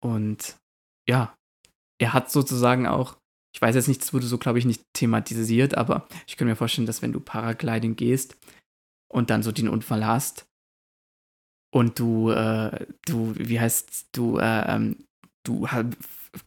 [0.00, 0.56] Und
[1.08, 1.34] ja,
[2.00, 3.16] er hat sozusagen auch,
[3.54, 6.56] ich weiß jetzt nicht, das wurde so, glaube ich, nicht thematisiert, aber ich könnte mir
[6.56, 8.36] vorstellen, dass wenn du Paragliding gehst
[9.12, 10.47] und dann so den Unfall hast,
[11.70, 15.04] und du, äh, du, wie heißt du, äh, ähm,
[15.44, 15.66] du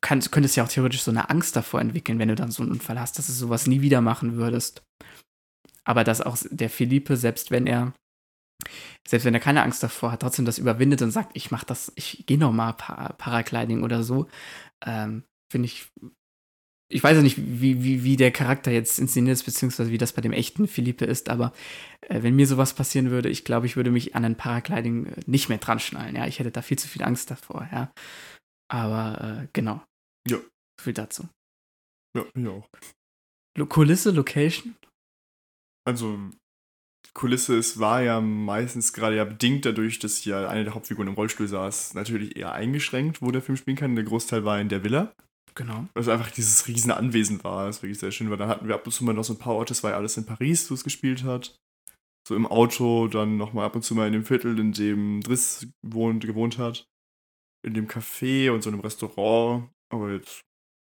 [0.02, 2.72] kannst, könntest ja auch theoretisch so eine Angst davor entwickeln, wenn du dann so einen
[2.72, 4.84] Unfall hast, dass du sowas nie wieder machen würdest.
[5.84, 7.94] Aber dass auch der Philippe, selbst wenn er,
[9.08, 11.92] selbst wenn er keine Angst davor hat, trotzdem das überwindet und sagt, ich mach das,
[11.96, 14.28] ich gehe nochmal Paragliding oder so,
[14.86, 15.92] ähm, finde ich
[16.92, 20.14] ich weiß ja nicht, wie, wie, wie der Charakter jetzt inszeniert ist, beziehungsweise wie das
[20.14, 21.54] bei dem echten Philippe ist, aber
[22.02, 25.22] äh, wenn mir sowas passieren würde, ich glaube, ich würde mich an ein Paragliding äh,
[25.26, 26.28] nicht mehr dran schnallen, ja.
[26.28, 27.92] Ich hätte da viel zu viel Angst davor, ja.
[28.70, 29.82] Aber äh, genau.
[30.28, 30.38] Ja.
[30.38, 31.28] So viel dazu.
[32.16, 32.68] Ja, ich auch.
[33.70, 34.76] Kulisse, Location?
[35.86, 36.20] Also,
[37.14, 41.16] Kulisse ist, war ja meistens gerade ja bedingt dadurch, dass ja eine der Hauptfiguren im
[41.16, 43.96] Rollstuhl saß, natürlich eher eingeschränkt, wo der Film spielen kann.
[43.96, 45.14] Der Großteil war in der Villa.
[45.56, 45.88] Genau.
[45.93, 48.38] Also einfach dieses riesen Anwesen war, das wirklich sehr schön war.
[48.38, 49.97] Dann hatten wir ab und zu mal noch so ein paar Orte, das war ja
[49.97, 51.56] alles in Paris, wo es gespielt hat.
[52.28, 55.68] So im Auto, dann nochmal ab und zu mal in dem Viertel, in dem Driss
[55.82, 56.88] wohnt, gewohnt hat.
[57.66, 59.70] In dem Café und so einem Restaurant.
[59.91, 60.41] Aber jetzt,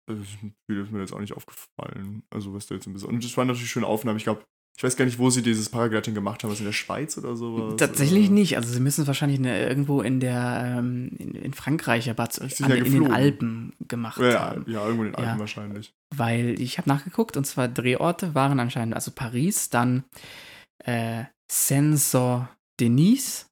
[0.09, 2.23] also viel ist mir jetzt auch nicht aufgefallen.
[2.29, 3.09] Also was da jetzt ein bisschen.
[3.09, 4.17] Und es waren natürlich schöne Aufnahmen.
[4.17, 4.43] Ich glaube,
[4.75, 6.51] ich weiß gar nicht, wo sie dieses Paragliding gemacht haben.
[6.51, 7.75] Was in der Schweiz oder sowas?
[7.77, 8.33] Tatsächlich oder?
[8.33, 8.57] nicht.
[8.57, 12.49] Also sie müssen es wahrscheinlich eine, irgendwo in der ähm, in, in, Frankreich, aber an,
[12.71, 14.65] in den Alpen gemacht ja, haben.
[14.67, 15.93] Ja, irgendwo in den Alpen ja, wahrscheinlich.
[16.15, 20.05] Weil ich habe nachgeguckt und zwar Drehorte waren anscheinend also Paris, dann
[20.79, 23.45] äh, Saint-Denis,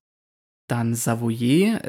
[0.67, 1.81] dann Savoyer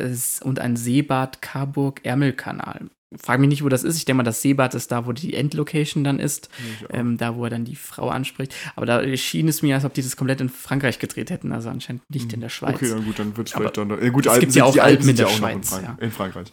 [0.42, 3.96] und ein Seebad Carburg-Ärmelkanal frage mich nicht, wo das ist.
[3.96, 6.48] Ich denke mal, das Seebad ist da, wo die Endlocation dann ist.
[6.90, 8.54] Ähm, da, wo er dann die Frau anspricht.
[8.76, 11.52] Aber da schien es mir, als ob die das komplett in Frankreich gedreht hätten.
[11.52, 12.76] Also anscheinend nicht in der Schweiz.
[12.76, 13.90] Okay, dann gut, dann wird es vielleicht dann.
[13.90, 15.56] Ja, gut, es gibt ja auch Alpen in der Schweiz.
[15.56, 15.96] In, Frank ja.
[16.00, 16.52] in, Frankreich.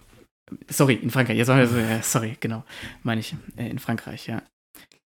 [0.70, 1.40] Sorry, in Frankreich.
[1.40, 2.64] Also, äh, sorry, genau.
[3.04, 3.36] Meine ich.
[3.56, 4.42] Äh, in Frankreich, ja.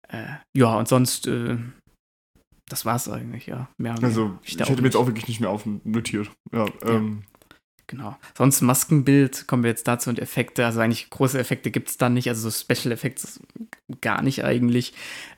[0.08, 0.26] Äh,
[0.56, 1.26] ja, und sonst.
[1.26, 1.58] Äh,
[2.68, 3.68] das war's eigentlich, ja.
[3.78, 6.30] Mehr, also, ich, ich hätte mir jetzt auch wirklich nicht mehr aufnotiert.
[6.52, 7.22] Ja, ähm.
[7.88, 8.16] Genau.
[8.36, 10.66] Sonst Maskenbild, kommen wir jetzt dazu und Effekte.
[10.66, 13.40] Also eigentlich große Effekte gibt es dann nicht, also so Special Effects
[14.00, 14.92] gar nicht eigentlich.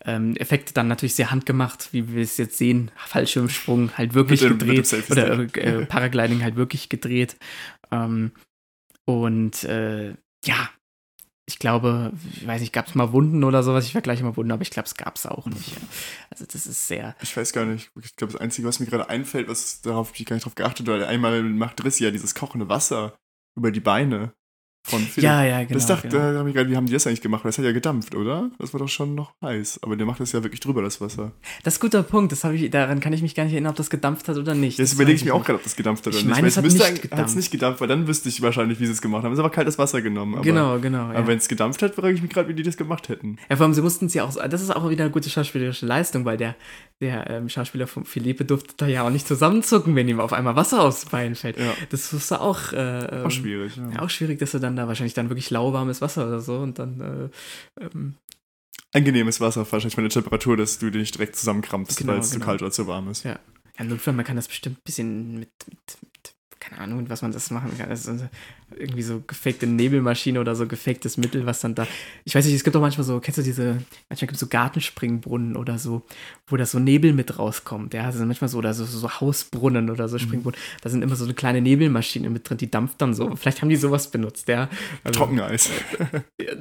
[0.05, 2.91] Ähm, Effekte dann natürlich sehr handgemacht, wie wir es jetzt sehen.
[2.97, 4.91] Fallschirmsprung halt wirklich mit gedreht.
[4.91, 7.37] Dem, oder äh, Paragliding halt wirklich gedreht.
[7.91, 8.33] Ähm,
[9.05, 10.71] und äh, ja,
[11.49, 13.87] ich glaube, ich weiß nicht, gab es mal Wunden oder sowas?
[13.87, 15.73] Ich vergleiche mal Wunden, aber ich glaube, es gab es auch nicht.
[16.29, 17.17] Also das ist sehr.
[17.23, 17.91] Ich weiß gar nicht.
[18.03, 20.87] Ich glaube, das Einzige, was mir gerade einfällt, was darauf ich gar nicht drauf geachtet
[20.87, 23.17] habe, einmal macht Driss ja dieses kochende Wasser
[23.57, 24.35] über die Beine
[24.89, 25.25] von Philipp.
[25.25, 25.75] Ja, ja, genau.
[25.75, 26.33] das dachte, genau.
[26.33, 27.45] da hab ich gerade, wie haben die das eigentlich gemacht?
[27.45, 28.51] Das hat ja gedampft, oder?
[28.59, 29.81] Das war doch schon noch heiß.
[29.83, 31.33] Aber der macht das ja wirklich drüber, das Wasser.
[31.63, 32.33] Das ist ein guter Punkt.
[32.33, 34.79] Das ich, daran kann ich mich gar nicht erinnern, ob das gedampft hat oder nicht.
[34.79, 36.37] Jetzt Das überlege ich mir auch gerade, ob das gedampft hat Ich oder nicht.
[36.37, 37.37] meine, es hat nicht eigentlich- hat's gedampft.
[37.37, 39.33] nicht gedampft, weil dann wüsste ich wahrscheinlich, wie sie es gemacht haben.
[39.33, 40.35] Es ist aber kaltes Wasser genommen.
[40.35, 41.05] Aber, Genau, genau.
[41.05, 41.27] Aber Ja.
[41.27, 43.37] wenn es gedampft hat, frage ich mich gerade, wie die das gemacht hätten.
[43.51, 45.29] ja, vor allem, sie mussten es ja auch, so- das ist auch wieder eine gute
[45.31, 46.55] schauspielerische Leistung, weil der,
[47.01, 50.57] der ähm, Schauspieler von Philippe durfte da ja auch nicht zusammenzucken, wenn ihm auf einmal
[50.57, 51.59] Wasser aufs Bein fällt.
[51.59, 51.73] Ja.
[51.91, 52.77] Das wusste auch, äh,
[53.21, 53.77] ähm, Auch schwierig.
[53.77, 53.89] Ja.
[53.95, 56.79] Ja, auch schwierig, dass er dann da wahrscheinlich dann wirklich lauwarmes Wasser oder so und
[56.79, 57.31] dann,
[57.79, 58.15] äh, ähm,
[58.93, 62.37] Angenehmes Wasser, wahrscheinlich der Temperatur, dass du dich nicht direkt zusammenkrampfst, Genau, weil es zu
[62.37, 62.47] genau.
[62.47, 63.23] kalt oder zu warm ist.
[63.25, 63.39] Ja.
[63.79, 66.35] ja, Notfall, man kann das bestimmt ein bisschen mit, mit, mit
[66.69, 67.89] keine Ahnung, was man das machen kann.
[67.89, 68.25] Das ist
[68.77, 71.87] irgendwie so gefakte Nebelmaschine oder so gefaktes Mittel, was dann da.
[72.25, 74.47] Ich weiß nicht, es gibt auch manchmal so, kennst du diese, manchmal gibt es so
[74.47, 76.03] Gartenspringbrunnen oder so,
[76.47, 77.95] wo das so Nebel mit rauskommt.
[77.95, 80.59] Ja, also manchmal so, oder so, so Hausbrunnen oder so Springbrunnen.
[80.83, 83.35] Da sind immer so eine kleine Nebelmaschine mit drin, die dampft dann so.
[83.37, 84.69] Vielleicht haben die sowas benutzt, ja.
[85.05, 85.71] Also, Trockeneis.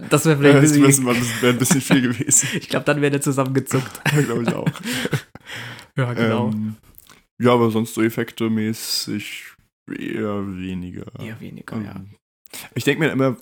[0.09, 2.49] Das wäre vielleicht ein Das bisschen, wäre ein bisschen viel gewesen.
[2.53, 4.01] ich glaube, dann wäre der zusammengezuckt.
[4.25, 4.67] Glaube ich auch.
[5.95, 6.49] Ja, genau.
[6.49, 6.75] Ähm,
[7.39, 9.56] ja, aber sonst so Effekte mäßig
[9.87, 11.05] eher weniger.
[11.19, 11.95] Eher weniger, Ähm, ja.
[12.75, 13.37] Ich denke mir immer,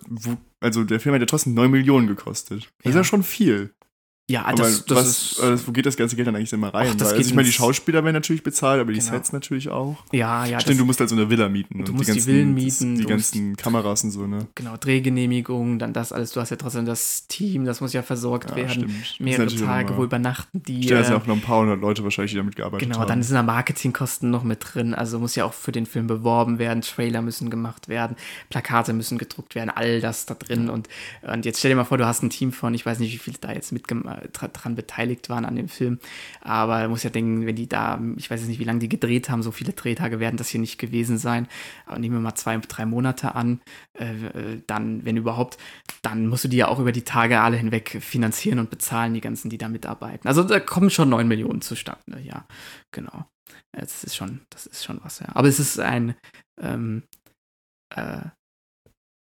[0.59, 2.63] also der Film hat ja trotzdem 9 Millionen gekostet.
[2.79, 3.01] Das ist Ja.
[3.01, 3.73] ja schon viel.
[4.27, 5.39] Ja, aber das, was, ist.
[5.39, 6.87] äh, wo geht das ganze Geld dann eigentlich immer rein?
[6.89, 9.11] Ach, das Weil, geht also ich meine, die Schauspieler werden natürlich bezahlt, aber die Genau.
[9.11, 9.97] Sets natürlich auch.
[10.11, 11.85] ja, ja, Stimmt, du musst halt so eine Villa mieten.
[11.85, 14.47] Du musst die ganzen, Villen das- mieten, Die ganzen Kameras und so, ne?
[14.55, 16.31] genau, Drehgenehmigung, dann das alles.
[16.31, 18.69] Du hast ja trotzdem das Team, das muss ja versorgt Ja, werden.
[18.71, 19.19] stimmt.
[19.19, 20.87] Mehrere Tage, wo übernachten die.
[20.87, 23.07] Da sind äh, auch noch ein paar hundert Leute wahrscheinlich, die damit gearbeitet Genau, haben.
[23.07, 24.95] dann sind da Marketingkosten noch mit drin.
[24.95, 28.15] Also muss ja auch für den Film beworben werden, Trailer müssen gemacht werden,
[28.49, 30.69] Plakate müssen gedruckt werden, all das da drin.
[30.71, 30.89] Und,
[31.21, 33.17] und jetzt stell dir mal vor, du hast ein Team von, ich weiß nicht, wie
[33.19, 33.71] viele da jetzt
[34.33, 35.99] dran beteiligt waren an dem Film.
[36.41, 38.89] Aber du musst ja denken, wenn die da, ich weiß jetzt nicht, wie lange die
[38.89, 41.47] gedreht haben, so viele Drehtage werden das hier nicht gewesen sein.
[41.85, 43.61] Aber nehmen wir mal zwei, drei Monate an,
[43.97, 45.57] äh, äh, dann, wenn überhaupt,
[46.01, 49.21] dann musst du die ja auch über die Tage alle hinweg finanzieren und bezahlen, die
[49.21, 50.27] ganzen, die da mitarbeiten.
[50.27, 52.45] Also da kommen schon 9 Millionen zustande, ja,
[52.91, 53.25] genau.
[53.71, 55.27] Das ist schon, das ist schon was, ja.
[55.33, 56.15] Aber es ist ein,
[56.61, 57.03] ähm,
[57.93, 58.21] äh,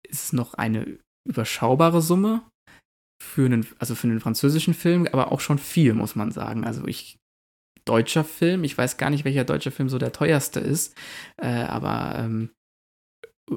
[0.07, 2.43] ist noch eine überschaubare Summe
[3.24, 6.65] für einen, also für einen französischen Film, aber auch schon viel, muss man sagen.
[6.65, 7.19] Also ich,
[7.86, 10.95] deutscher Film, ich weiß gar nicht, welcher deutsche Film so der teuerste ist,
[11.38, 12.49] äh, aber ähm,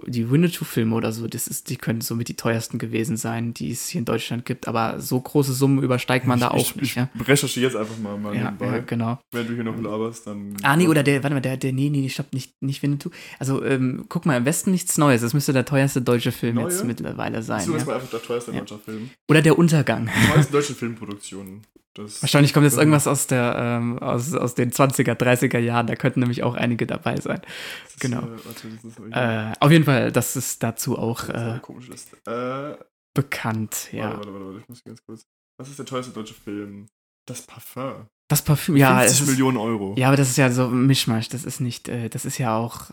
[0.07, 3.87] die Winnetou-Filme oder so, das ist, die können somit die teuersten gewesen sein, die es
[3.89, 6.95] hier in Deutschland gibt, aber so große Summen übersteigt man da auch ich, nicht, ich,
[6.97, 7.09] ja.
[7.15, 8.67] Ich recherchiere jetzt einfach mal, mal Ja, nebenbei.
[8.67, 9.21] ja, genau.
[9.31, 10.57] Wenn du hier noch laberst, dann.
[10.63, 13.11] Ah, nee, oder der, warte mal, der, der, nee, nee, stopp, nicht, nicht Winnetou.
[13.39, 15.21] Also, ähm, guck mal, im Westen nichts Neues.
[15.23, 16.65] Das müsste der teuerste deutsche Film Neue?
[16.65, 17.59] jetzt mittlerweile sein.
[17.59, 17.85] Das ist Ja?
[17.87, 18.59] mal einfach der teuerste Ja.
[18.59, 19.11] deutsche Film.
[19.29, 20.09] Oder der Untergang.
[20.09, 21.63] Die meisten deutschen Filmproduktionen.
[21.97, 25.87] Das Wahrscheinlich kommt jetzt irgendwas aus, der, ähm, aus, aus den 20er, 30er Jahren.
[25.87, 27.41] Da könnten nämlich auch einige dabei sein.
[27.85, 28.21] das ist, genau.
[28.21, 32.73] Äh, warte, ist, Äh, auf jeden Fall, das ist dazu auch das ist äh.
[32.73, 32.77] Äh,
[33.15, 34.11] bekannt, ja.
[34.11, 35.25] Warte, warte, warte, warte, ich muss ganz kurz.
[35.59, 36.87] Was ist der teuerste deutsche Film?
[37.27, 38.07] Das Parfum.
[38.29, 38.99] Das Parfüm, ja.
[38.99, 39.95] 50 es ist, Millionen Euro.
[39.97, 41.29] Ja, aber das ist ja so ein Mischmasch.
[41.31, 42.91] Das ist nicht, äh, das ist ja auch,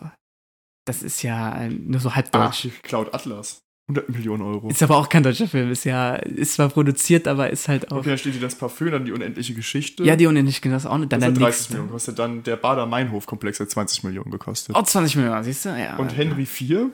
[0.86, 2.68] das ist ja äh, nur so halb Ah, deutsch.
[2.82, 3.63] Cloud Atlas.
[3.88, 4.68] 100 Millionen Euro.
[4.70, 5.70] Ist aber auch kein deutscher Film.
[5.70, 7.98] Ist ja, ist zwar produziert, aber ist halt auch.
[7.98, 10.04] Okay, dann steht hier das Parfüm, dann die unendliche Geschichte.
[10.04, 11.12] Ja, die unendlich genau das auch nicht.
[11.12, 11.72] Dann das der hat 30 nächste.
[11.74, 12.18] Millionen gekostet.
[12.18, 14.74] Dann der Bader-Meinhof-Komplex hat 20 Millionen gekostet.
[14.74, 15.68] Oh, 20 Millionen, siehst du?
[15.68, 15.96] Ja.
[15.96, 16.86] Und Henry IV?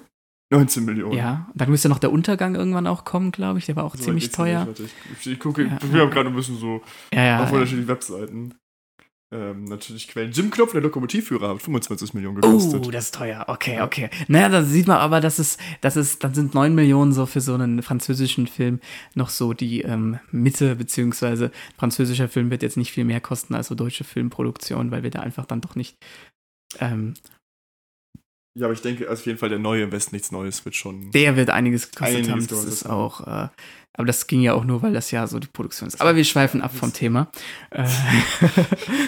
[0.53, 1.13] 19 Millionen.
[1.17, 3.67] Ja, dann müsste noch der Untergang irgendwann auch kommen, glaube ich.
[3.67, 4.65] Der war auch So ziemlich teuer.
[4.67, 4.83] nicht,
[5.21, 5.79] Ich, ich, gucke, Ja.
[5.93, 6.83] wir haben gerade ein bisschen so
[7.15, 7.43] Ja, ja.
[7.45, 7.55] auf ja.
[7.55, 8.55] unterschiedlichen Webseiten.
[9.33, 10.33] Ähm, natürlich Quellen.
[10.33, 12.85] Jim Knopf, der Lokomotivführer, hat 25 Millionen gekostet.
[12.85, 13.45] Oh, das ist teuer.
[13.47, 14.11] Okay, okay.
[14.27, 17.41] Naja, da sieht man aber, dass es, dass es, dann sind 9 Millionen so für
[17.41, 18.81] so einen französischen Film
[19.15, 23.69] noch so die ähm, Mitte, beziehungsweise französischer Film wird jetzt nicht viel mehr kosten als
[23.69, 25.97] so deutsche Filmproduktion, weil wir da einfach dann doch nicht.
[26.81, 27.15] Ähm,
[28.59, 31.11] Ja, aber ich denke, auf jeden Fall der neue Westen nichts Neues wird schon.
[31.13, 32.47] der wird einiges gekostet haben.
[32.47, 33.21] Das ist auch.
[33.27, 33.49] Äh,
[33.95, 36.01] aber das ging ja auch nur, weil das ja so die Produktion ist.
[36.01, 37.31] Aber wir schweifen ab vom Thema.
[37.71, 37.89] Äh,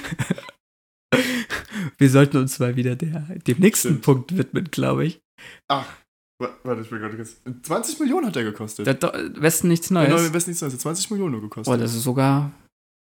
[1.98, 4.02] wir sollten uns mal wieder der, dem nächsten Stimmt.
[4.02, 5.20] Punkt widmen, glaube ich.
[5.68, 5.86] Ach,
[6.38, 7.36] wa- warte, ich bin gerade ganz.
[7.62, 8.86] 20 Millionen hat der gekostet.
[8.86, 9.08] Der Do
[9.40, 10.32] Westen nichts der neue Neues.
[10.32, 11.72] Westen nichts Neues hat 20 Millionen nur gekostet.
[11.72, 12.52] Oh, das ist sogar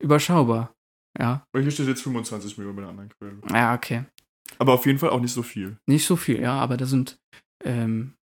[0.03, 0.72] überschaubar.
[1.18, 3.41] Ja, Und hier steht jetzt 25 Millionen bei den anderen Quellen.
[3.51, 4.05] ja, okay.
[4.59, 5.77] Aber auf jeden Fall auch nicht so viel.
[5.87, 7.19] Nicht so viel, ja, aber da sind.
[7.65, 8.15] Ähm,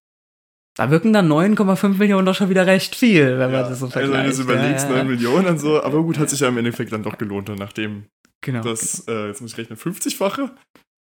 [0.77, 3.95] da wirken dann 9,5 Millionen doch schon wieder recht viel, wenn man das so also
[3.95, 4.27] wenn vergleicht.
[4.27, 5.81] du es überlegst, ja, ja, 9 Millionen und so.
[5.81, 8.07] Aber gut, hat sich ja im Endeffekt dann doch gelohnt, nachdem
[8.41, 8.61] genau.
[8.61, 10.51] das, äh, jetzt muss ich rechnen, 50-fache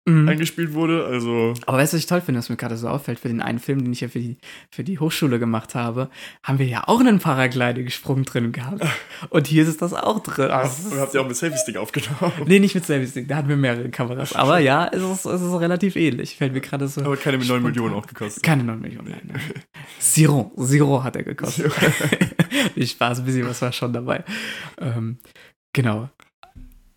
[0.06, 0.28] mhm.
[0.28, 1.06] eingespielt wurde.
[1.06, 3.42] Also Aber weißt du, was ich toll finde, was mir gerade so auffällt, für den
[3.42, 4.38] einen Film, den ich ja für die,
[4.70, 6.10] für die Hochschule gemacht habe,
[6.44, 8.86] haben wir ja auch einen Paragliding-Sprung drin gehabt.
[9.30, 10.52] Und hier ist das auch drin.
[10.52, 12.34] Also, und habt ihr auch mit Selfie-Stick aufgenommen?
[12.46, 14.36] Nee, nicht mit Selfie-Stick, da hatten wir mehrere Kameras.
[14.36, 16.36] Aber ja, es ist, es ist relativ ähnlich.
[16.36, 17.02] Fällt mir gerade so.
[17.02, 18.44] Aber keine mit 9 Millionen auch gekostet.
[18.44, 19.22] Keine 9 Millionen, nein.
[19.26, 19.42] nein.
[20.00, 21.72] Zero, Zero hat er gekostet.
[22.76, 24.24] Nicht Spaß, ein bisschen was war schon dabei.
[24.80, 25.18] Ähm,
[25.72, 26.10] genau.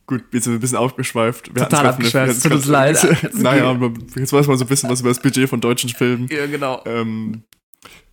[0.07, 1.55] Gut, jetzt sind wir ein bisschen aufgeschweift.
[1.55, 3.33] Wir Total abgeschweift, tut uns leid.
[3.35, 3.77] naja,
[4.15, 6.29] jetzt weiß man so ein bisschen was über das Budget von deutschen Filmen.
[6.31, 6.81] Ja, genau.
[6.87, 7.43] Ähm,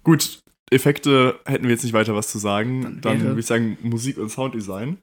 [0.03, 0.39] gut,
[0.71, 2.81] Effekte hätten wir jetzt nicht weiter was zu sagen.
[2.81, 4.97] Dann, Dann würde ich sagen Musik und Sounddesign.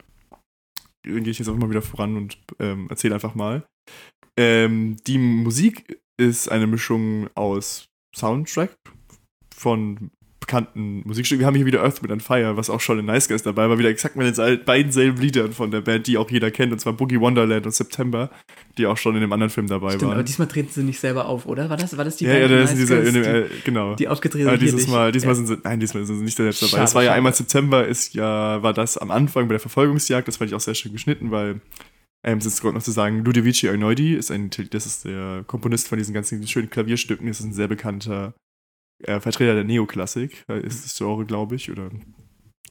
[1.05, 3.65] Dann gehe ich jetzt auch mal wieder voran und ähm, erzähle einfach mal.
[4.37, 7.87] Ähm, die Musik ist eine Mischung aus
[8.17, 8.77] Soundtrack
[9.55, 10.11] von
[10.41, 11.39] bekannten Musikstück.
[11.39, 13.69] Wir haben hier wieder Earth with and Fire, was auch schon in Nice Guys dabei
[13.69, 16.73] war, wieder exakt mit den beiden selben Liedern von der Band, die auch jeder kennt,
[16.73, 18.31] und zwar Boogie Wonderland und September,
[18.79, 20.13] die auch schon in dem anderen Film dabei Stimmt, waren.
[20.15, 21.69] aber diesmal treten sie nicht selber auf, oder?
[21.69, 23.95] War das, war das die Ja, ja, das nice ist dieser, dem, äh, genau.
[23.95, 24.63] Die aufgetreten sind.
[24.63, 25.37] dieses Mal, diesmal ja.
[25.37, 26.83] sind sie, nein, diesmal sind sie nicht selbst dabei.
[26.83, 30.39] Es war ja einmal September, ist ja, war das am Anfang bei der Verfolgungsjagd, das
[30.39, 31.61] fand ich auch sehr schön geschnitten, weil
[32.25, 35.89] ähm, es ist gerade noch zu sagen, Ludovici Einaudi ist ein, das ist der Komponist
[35.89, 38.35] von diesen ganzen schönen Klavierstücken, das ist ein sehr bekannter
[39.05, 41.91] äh, Vertreter der Neoklassik, äh, ist das Genre, glaube ich, oder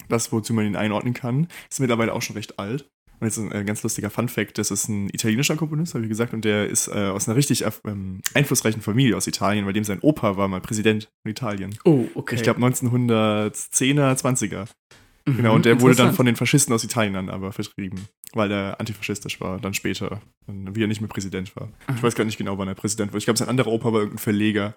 [0.07, 1.47] das, wozu man ihn einordnen kann.
[1.69, 2.89] Ist mittlerweile auch schon recht alt.
[3.19, 6.33] Und jetzt ein äh, ganz lustiger Fun-Fact: Das ist ein italienischer Komponist, habe ich gesagt,
[6.33, 9.99] und der ist äh, aus einer richtig ähm, einflussreichen Familie aus Italien, bei dem sein
[9.99, 11.77] Opa war mal Präsident von Italien.
[11.83, 12.35] Oh, okay.
[12.35, 14.67] Ich glaube 1910er, 20er.
[15.25, 18.51] Mhm, genau, und der wurde dann von den Faschisten aus Italien dann aber vertrieben, weil
[18.51, 21.67] er antifaschistisch war, dann später, wie er nicht mehr Präsident war.
[21.67, 21.95] Mhm.
[21.97, 23.17] Ich weiß gar nicht genau, wann er Präsident war.
[23.17, 24.75] Ich glaube, sein anderer Opa war irgendein Verleger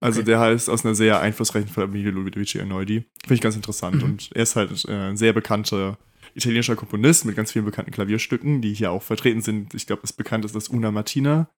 [0.00, 0.26] also okay.
[0.30, 3.04] der heißt aus einer sehr einflussreichen Familie Ludovici Einaudi.
[3.22, 3.96] Finde ich ganz interessant.
[3.96, 4.02] Mhm.
[4.02, 5.98] Und er ist halt äh, ein sehr bekannter
[6.34, 9.74] italienischer Komponist mit ganz vielen bekannten Klavierstücken, die hier auch vertreten sind.
[9.74, 11.50] Ich glaube, das bekannt ist das Una Martina.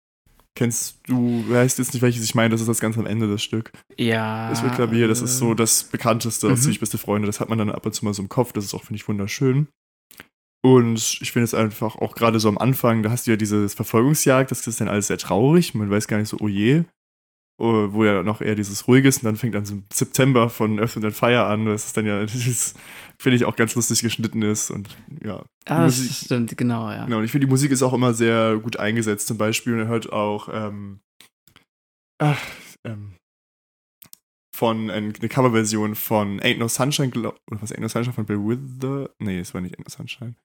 [0.54, 3.42] Kennst du, weißt jetzt nicht, welches ich meine, das ist das ganz am Ende das
[3.42, 3.72] Stück.
[3.96, 4.50] Ja.
[4.50, 6.52] Das wird Klavier, das ist so das bekannteste mhm.
[6.52, 7.26] aus Ziemlich beste Freunde.
[7.26, 8.96] Das hat man dann ab und zu mal so im Kopf, das ist auch, finde
[8.96, 9.68] ich, wunderschön.
[10.64, 13.74] Und ich finde es einfach auch gerade so am Anfang, da hast du ja dieses
[13.74, 15.74] Verfolgungsjagd, das ist dann alles sehr traurig.
[15.74, 16.84] Man weiß gar nicht so, oh je.
[17.64, 20.96] Oh, wo ja noch eher dieses Ruhiges und dann fängt dann so September von Earth
[20.96, 22.26] and Fire an, das ist dann ja,
[23.18, 24.88] finde ich auch ganz lustig geschnitten ist und
[25.24, 25.44] ja.
[25.66, 27.04] Ah, Musik, das stimmt, genau, ja.
[27.04, 29.78] Genau, und ich finde, die Musik ist auch immer sehr gut eingesetzt, zum Beispiel, und
[29.78, 30.98] er hört auch, ähm,
[32.18, 32.40] ach,
[32.84, 33.14] ähm,
[34.62, 38.38] von äh, eine Coverversion von Ain't No Sunshine, oder was Ain't No Sunshine von Bill
[38.38, 39.10] Wither?
[39.18, 40.36] Nee, es war nicht Ain't No Sunshine.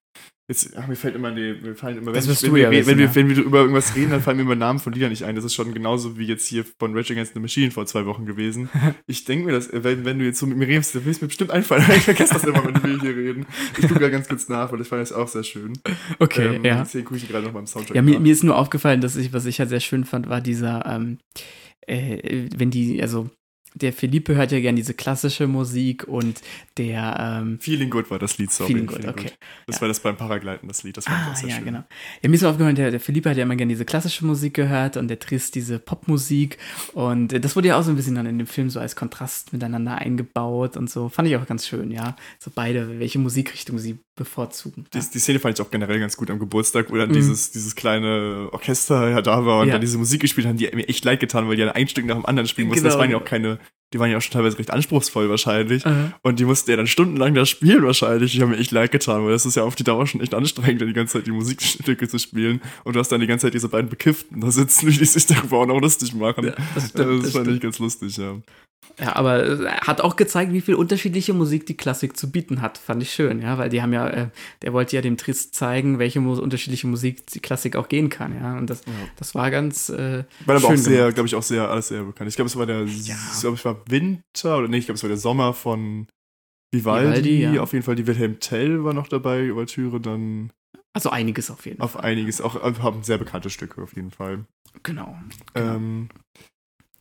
[0.48, 2.90] Jetzt, ach, mir fällt immer, nee, mir fallen immer, wenn, ich, wenn, ja wenn, wissen,
[2.90, 5.24] wenn, wir, wenn wir über irgendwas reden, dann fallen mir immer Namen von Liedern nicht
[5.24, 5.36] ein.
[5.36, 8.26] Das ist schon genauso wie jetzt hier von Rage Against the Machine vor zwei Wochen
[8.26, 8.70] gewesen.
[9.06, 11.22] Ich denke mir, dass, wenn, wenn du jetzt so mit mir redest, dann will es
[11.22, 11.86] mir bestimmt einfallen.
[11.96, 13.46] Ich vergesse das immer, wenn wir hier reden.
[13.78, 15.74] Ich gucke da ganz kurz nach, weil das fand ich auch sehr schön.
[16.18, 16.80] Okay, ähm, ja.
[16.80, 19.32] Deswegen gucke ich gerade noch beim Soundtrack Ja, mir, mir, ist nur aufgefallen, dass ich,
[19.34, 21.20] was ich halt sehr schön fand, war dieser, ähm,
[21.86, 23.30] äh, wenn die, also
[23.82, 26.42] der Philippe hört ja gerne diese klassische Musik und
[26.78, 28.74] der ähm, Feeling Good war das Lied, sorry.
[28.74, 29.32] Feeling Good, okay.
[29.66, 29.82] Das ja.
[29.82, 31.66] war das beim Paragleiten, das Lied, das fand ah, sehr ja, schön.
[31.66, 31.84] genau.
[32.22, 34.98] Ja, mir ist aufgefallen, der, der Philippe hat ja immer gerne diese klassische Musik gehört
[34.98, 36.58] und der Trist diese Popmusik
[36.94, 39.54] und das wurde ja auch so ein bisschen dann in dem Film so als Kontrast
[39.54, 41.10] miteinander eingebaut und so.
[41.10, 42.16] Fand ich auch ganz schön, ja.
[42.40, 44.86] So beide, welche Musikrichtung sie bevorzugen.
[44.94, 47.14] Die, die Szene fand ich auch generell ganz gut am Geburtstag, wo dann mhm.
[47.14, 49.74] dieses, dieses kleine Orchester ja da war und ja.
[49.74, 52.06] dann diese Musik gespielt haben, die mir echt leid getan, weil die dann ein Stück
[52.06, 52.84] nach dem anderen spielen mussten.
[52.84, 52.94] Genau.
[52.94, 53.60] Das waren ja auch keine,
[53.94, 55.86] die waren ja auch schon teilweise recht anspruchsvoll wahrscheinlich.
[55.86, 56.14] Mhm.
[56.22, 58.34] Und die mussten ja dann stundenlang da spielen wahrscheinlich.
[58.34, 60.34] Die haben mir echt leid getan, weil das ist ja auf die Dauer schon echt
[60.34, 62.62] anstrengend, die ganze Zeit die Musikstücke zu spielen.
[62.84, 65.60] Und du hast dann die ganze Zeit diese beiden Bekifften da sitzen, die sich darüber
[65.60, 66.46] auch noch lustig machen.
[66.48, 68.36] Ja, das, stimmt, das, das fand ich ganz lustig, ja.
[69.00, 72.80] Ja, aber er hat auch gezeigt, wie viel unterschiedliche Musik die Klassik zu bieten hat.
[72.80, 74.30] Fand ich schön, ja, weil die haben ja, äh,
[74.64, 78.36] der wollte ja dem Trist zeigen, welche mu unterschiedliche Musik die Klassik auch gehen kann,
[78.36, 78.58] ja.
[78.58, 78.94] Und das, ja.
[79.18, 79.90] das war ganz.
[79.90, 82.30] Äh, war aber auch sehr, glaube ich, auch sehr, alles sehr bekannt.
[82.30, 83.16] Ich glaube, es war der, ja.
[83.34, 86.08] ich glaube, es war Winter oder nee, ich glaube, es war der Sommer von
[86.74, 87.08] Vivaldi.
[87.08, 87.62] Vivaldi ja.
[87.62, 90.52] Auf jeden Fall die Wilhelm Tell war noch dabei, Ouvertüre, dann.
[90.94, 92.00] Also einiges auf jeden auf Fall.
[92.00, 94.46] Auf einiges, auch haben sehr bekannte Stücke auf jeden Fall.
[94.82, 95.16] Genau.
[95.54, 95.76] genau.
[95.76, 96.10] Ähm,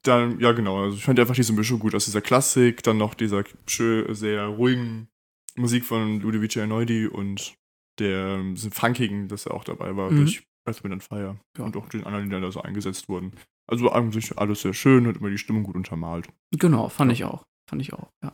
[0.06, 3.14] dann, ja genau, also ich fand einfach diese Mischung gut aus dieser Klassik, dann noch
[3.14, 5.08] dieser schön, sehr ruhigen
[5.56, 7.54] Musik von Ludovico Einaudi und
[7.98, 10.18] der funkigen, das er auch dabei war, mhm.
[10.18, 11.64] durch Earthwind and Fire ja.
[11.64, 13.32] und auch den anderen, die da so eingesetzt wurden.
[13.68, 16.28] Also eigentlich alles sehr schön und immer die Stimmung gut untermalt.
[16.52, 17.14] Genau, fand ja.
[17.14, 17.44] ich auch.
[17.68, 18.32] Fand ich auch, ja.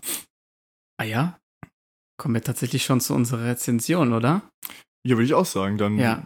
[0.98, 1.38] Ah ja?
[2.18, 4.42] Kommen wir tatsächlich schon zu unserer Rezension, oder?
[5.04, 5.78] Ja, würde ich auch sagen.
[5.78, 6.22] Dann ja.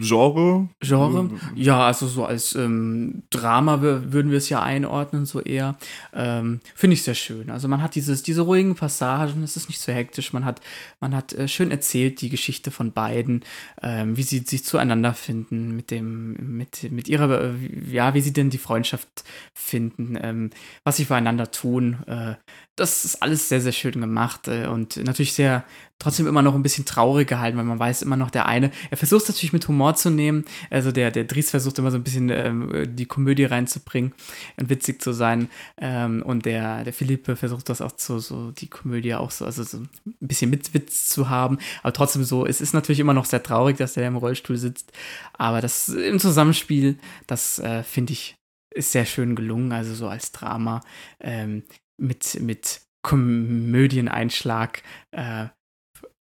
[0.00, 0.68] Genre?
[0.80, 1.30] Genre?
[1.56, 5.76] Ja, also so als ähm, Drama würden wir es ja einordnen, so eher.
[6.12, 7.50] Ähm, Finde ich sehr schön.
[7.50, 10.60] Also man hat dieses, diese ruhigen Passagen, es ist nicht so hektisch, man hat,
[11.00, 13.44] man hat äh, schön erzählt die Geschichte von beiden,
[13.82, 17.54] ähm, wie sie sich zueinander finden, mit dem, mit, mit ihrer, äh,
[17.90, 19.24] ja, wie sie denn die Freundschaft
[19.54, 20.50] finden, ähm,
[20.84, 21.98] was sie füreinander tun.
[22.06, 22.36] Äh,
[22.76, 25.64] das ist alles sehr, sehr schön gemacht äh, und natürlich sehr
[26.00, 28.96] trotzdem immer noch ein bisschen traurig gehalten, weil man weiß immer noch der eine, er
[28.96, 32.02] versucht es natürlich mit Humor zu nehmen, also der, der Dries versucht immer so ein
[32.02, 34.12] bisschen ähm, die Komödie reinzubringen
[34.56, 35.50] und witzig zu sein.
[35.76, 39.62] Ähm, und der, der Philippe versucht das auch zu, so die Komödie auch so, also
[39.62, 39.88] so ein
[40.20, 43.76] bisschen mit Witz zu haben, aber trotzdem so, es ist natürlich immer noch sehr traurig,
[43.76, 44.92] dass der im Rollstuhl sitzt,
[45.34, 48.36] aber das im Zusammenspiel, das äh, finde ich,
[48.72, 50.80] ist sehr schön gelungen, also so als Drama.
[51.20, 51.64] Ähm,
[52.00, 54.82] mit, mit Komödieneinschlag
[55.12, 55.48] äh,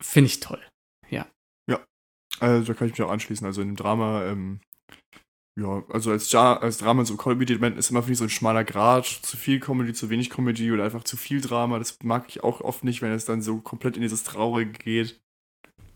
[0.02, 0.62] finde ich toll.
[1.10, 1.28] Ja.
[1.70, 1.80] Ja,
[2.40, 3.46] also da kann ich mich auch anschließen.
[3.46, 4.60] Also in dem Drama, ähm,
[5.60, 8.64] ja, also als, ja als Drama so Comedy-Element ist immer für mich so ein schmaler
[8.64, 9.06] Grad.
[9.06, 11.80] Zu viel Comedy, zu wenig Comedy oder einfach zu viel Drama.
[11.80, 15.20] Das mag ich auch oft nicht, wenn es dann so komplett in dieses Traurige geht.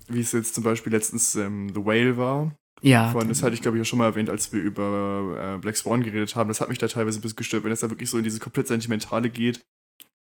[0.08, 2.56] Wie es jetzt zum Beispiel letztens ähm, The Whale war.
[2.82, 3.12] Ja.
[3.12, 5.78] Von, das hatte ich, glaube ich, auch schon mal erwähnt, als wir über äh, Black
[5.78, 6.48] Swan geredet haben.
[6.48, 8.40] Das hat mich da teilweise ein bisschen gestört, wenn es da wirklich so in diese
[8.40, 9.62] komplett Sentimentale geht.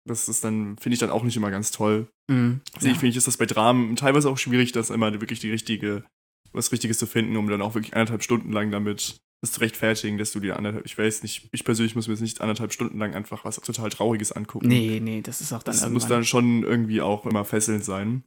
[0.07, 2.09] Das ist dann, finde ich dann auch nicht immer ganz toll.
[2.31, 2.61] Mhm.
[2.75, 2.93] Also ja.
[2.93, 6.05] ich finde, ist das bei Dramen teilweise auch schwierig, das immer wirklich die richtige,
[6.53, 10.19] was Richtiges zu finden, um dann auch wirklich anderthalb Stunden lang damit das zu rechtfertigen,
[10.19, 12.99] dass du dir anderthalb, ich weiß nicht, ich persönlich muss mir jetzt nicht anderthalb Stunden
[12.99, 14.69] lang einfach was total Trauriges angucken.
[14.69, 18.25] Nee, nee, das ist auch dann Das muss dann schon irgendwie auch immer fesselnd sein.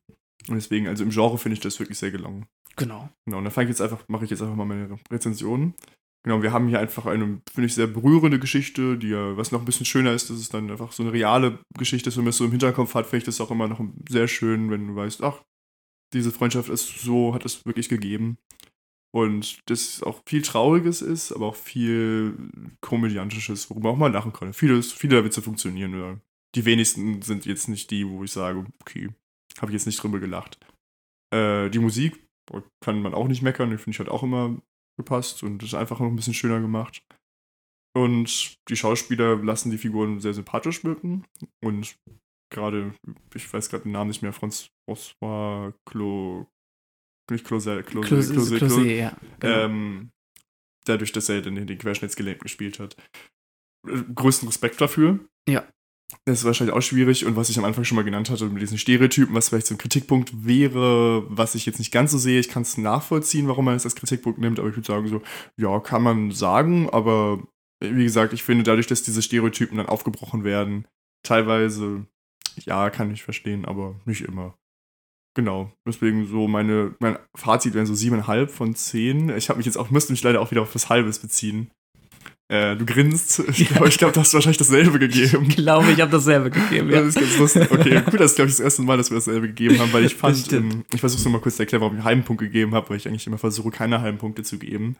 [0.47, 2.47] Und deswegen, also im Genre finde ich das wirklich sehr gelungen.
[2.75, 3.09] Genau.
[3.25, 5.73] Genau, und dann fange ich jetzt einfach, mache ich jetzt einfach mal meine Rezension.
[6.25, 9.59] Genau, wir haben hier einfach eine, finde ich, sehr berührende Geschichte, die ja, was noch
[9.59, 12.29] ein bisschen schöner ist, dass es dann einfach so eine reale Geschichte ist, wenn man
[12.29, 14.95] es so im Hinterkopf hat, finde ich das auch immer noch sehr schön, wenn du
[14.95, 15.43] weißt, ach,
[16.13, 18.37] diese Freundschaft ist so, hat es wirklich gegeben.
[19.15, 22.35] Und das auch viel Trauriges ist, aber auch viel
[22.81, 24.53] Komödiantisches, worüber auch mal lachen kann.
[24.53, 25.93] Vieles, viele Witze funktionieren.
[25.93, 26.19] Oder
[26.55, 29.09] die wenigsten sind jetzt nicht die, wo ich sage, okay,
[29.59, 30.57] habe ich jetzt nicht drüber gelacht.
[31.31, 32.23] Äh, die Musik
[32.83, 34.57] kann man auch nicht meckern, die finde ich halt auch immer
[34.97, 37.03] gepasst und ist einfach noch ein bisschen schöner gemacht.
[37.95, 41.25] Und die Schauspieler lassen die Figuren sehr sympathisch wirken.
[41.63, 41.95] Und
[42.51, 42.93] gerade,
[43.35, 46.47] ich weiß gerade den Namen nicht mehr, François Clo,
[47.31, 49.17] nicht Closet, Closet, Closet, Closet, Closet ja.
[49.39, 49.59] Genau.
[49.59, 50.11] Ähm,
[50.85, 52.95] dadurch, dass er den, den Querschnittsgelähmten gespielt hat.
[53.87, 55.19] Äh, größten Respekt dafür.
[55.47, 55.67] Ja.
[56.25, 58.61] Das ist wahrscheinlich auch schwierig und was ich am Anfang schon mal genannt hatte mit
[58.61, 62.39] diesen Stereotypen, was vielleicht so ein Kritikpunkt wäre, was ich jetzt nicht ganz so sehe.
[62.39, 65.21] Ich kann es nachvollziehen, warum man es als Kritikpunkt nimmt, aber ich würde sagen so,
[65.57, 67.43] ja, kann man sagen, aber
[67.81, 70.87] wie gesagt, ich finde dadurch, dass diese Stereotypen dann aufgebrochen werden,
[71.23, 72.05] teilweise,
[72.65, 74.57] ja, kann ich verstehen, aber nicht immer.
[75.35, 79.29] Genau, deswegen so meine, mein Fazit wären so siebeneinhalb von zehn.
[79.29, 81.71] Ich habe mich jetzt auch, müsste mich leider auch wieder auf das Halbes beziehen.
[82.53, 83.41] Äh, du grinst.
[83.53, 85.45] Ich glaube, glaub, du hast wahrscheinlich dasselbe gegeben.
[85.47, 86.99] Ich glaube, ich habe dasselbe gegeben, ja.
[86.99, 87.71] Das ist ganz lustig.
[87.71, 90.05] Okay, gut, das ist, glaube ich, das erste Mal, dass wir dasselbe gegeben haben, weil
[90.05, 92.41] ich fand, ähm, ich versuche es nochmal kurz zu erklären, warum ich einen halben Punkt
[92.41, 94.97] gegeben habe, weil ich eigentlich immer versuche, keine halben Punkte zu geben.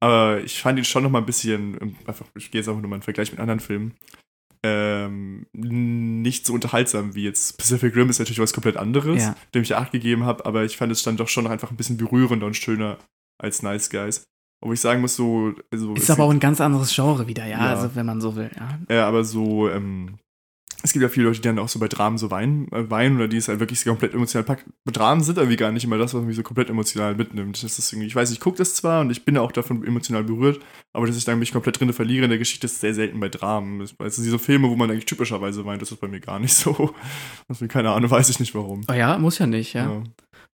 [0.00, 2.98] Aber ich fand ihn schon nochmal ein bisschen, ähm, einfach, ich gehe jetzt einfach nochmal
[2.98, 3.94] in Vergleich mit anderen Filmen,
[4.62, 9.36] ähm, nicht so unterhaltsam wie jetzt Pacific Rim ist natürlich was komplett anderes, ja.
[9.54, 11.76] dem ich acht gegeben habe, aber ich fand es dann doch schon noch einfach ein
[11.76, 12.98] bisschen berührender und schöner
[13.38, 14.24] als Nice Guys.
[14.62, 15.52] Obwohl ich sagen muss, so.
[15.70, 17.74] Also ist aber auch ein ganz anderes Genre wieder, ja, ja.
[17.74, 18.78] also wenn man so will, ja.
[18.94, 20.18] Ja, aber so, ähm,
[20.84, 23.16] es gibt ja viele Leute, die dann auch so bei Dramen so weinen, äh, weinen
[23.16, 24.64] oder die es halt wirklich so komplett emotional packt.
[24.84, 27.62] Dramen sind irgendwie gar nicht immer das, was mich so komplett emotional mitnimmt.
[27.62, 30.24] Das ist irgendwie, ich weiß, ich gucke das zwar und ich bin auch davon emotional
[30.24, 30.60] berührt,
[30.92, 33.28] aber dass ich dann mich komplett drin verliere in der Geschichte, ist sehr selten bei
[33.28, 33.80] Dramen.
[33.98, 36.94] Also diese Filme, wo man eigentlich typischerweise weint, das ist bei mir gar nicht so.
[37.48, 38.82] Also, keine Ahnung, weiß ich nicht warum.
[38.88, 39.90] Oh ja, muss ja nicht, ja.
[39.90, 40.02] ja.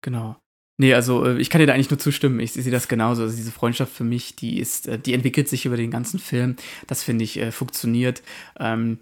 [0.02, 0.38] Genau.
[0.80, 2.40] Nee, also äh, ich kann dir da eigentlich nur zustimmen.
[2.40, 3.24] Ich sehe das genauso.
[3.24, 6.56] Also diese Freundschaft für mich, die ist, äh, die entwickelt sich über den ganzen Film.
[6.86, 8.22] Das finde ich äh, funktioniert.
[8.60, 9.00] Ähm,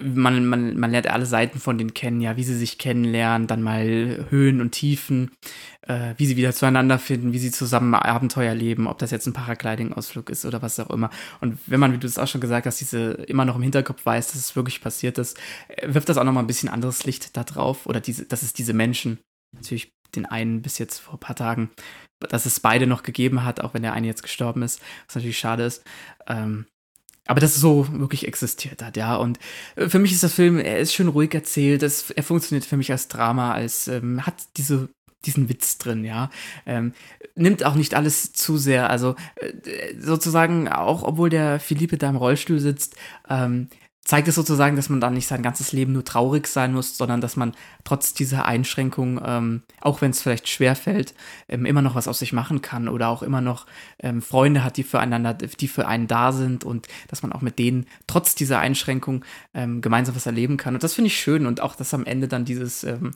[0.00, 3.62] man, man, man lernt alle Seiten von denen kennen, ja, wie sie sich kennenlernen, dann
[3.62, 5.30] mal Höhen und Tiefen,
[5.82, 9.34] äh, wie sie wieder zueinander finden, wie sie zusammen Abenteuer leben, ob das jetzt ein
[9.34, 11.10] Paragliding-Ausflug ist oder was auch immer.
[11.40, 14.04] Und wenn man, wie du es auch schon gesagt hast, diese immer noch im Hinterkopf
[14.04, 15.38] weiß, dass es wirklich passiert ist,
[15.82, 17.86] wirft das auch noch mal ein bisschen anderes Licht da drauf.
[17.86, 19.18] Oder diese, dass es diese Menschen,
[19.52, 21.70] natürlich den einen bis jetzt vor ein paar Tagen,
[22.20, 25.38] dass es beide noch gegeben hat, auch wenn der eine jetzt gestorben ist, was natürlich
[25.38, 25.82] schade ist.
[26.26, 26.66] Ähm,
[27.26, 29.16] aber dass es so wirklich existiert hat, ja.
[29.16, 29.38] Und
[29.76, 32.76] äh, für mich ist der Film, er ist schön ruhig erzählt, es, er funktioniert für
[32.76, 34.88] mich als Drama, als ähm, hat diese
[35.24, 36.30] diesen Witz drin, ja.
[36.66, 36.92] Ähm,
[37.34, 38.90] nimmt auch nicht alles zu sehr.
[38.90, 42.96] Also äh, sozusagen, auch obwohl der Philippe da im Rollstuhl sitzt,
[43.28, 43.68] ähm,
[44.04, 47.20] zeigt es sozusagen, dass man dann nicht sein ganzes Leben nur traurig sein muss, sondern
[47.20, 47.52] dass man
[47.84, 51.14] trotz dieser Einschränkung, ähm, auch wenn es vielleicht schwer fällt,
[51.48, 53.66] ähm, immer noch was aus sich machen kann oder auch immer noch
[54.00, 57.60] ähm, Freunde hat, die füreinander, die für einen da sind und dass man auch mit
[57.60, 59.24] denen trotz dieser Einschränkung
[59.54, 60.74] ähm, gemeinsam was erleben kann.
[60.74, 63.12] Und das finde ich schön und auch, dass am Ende dann dieses, ähm,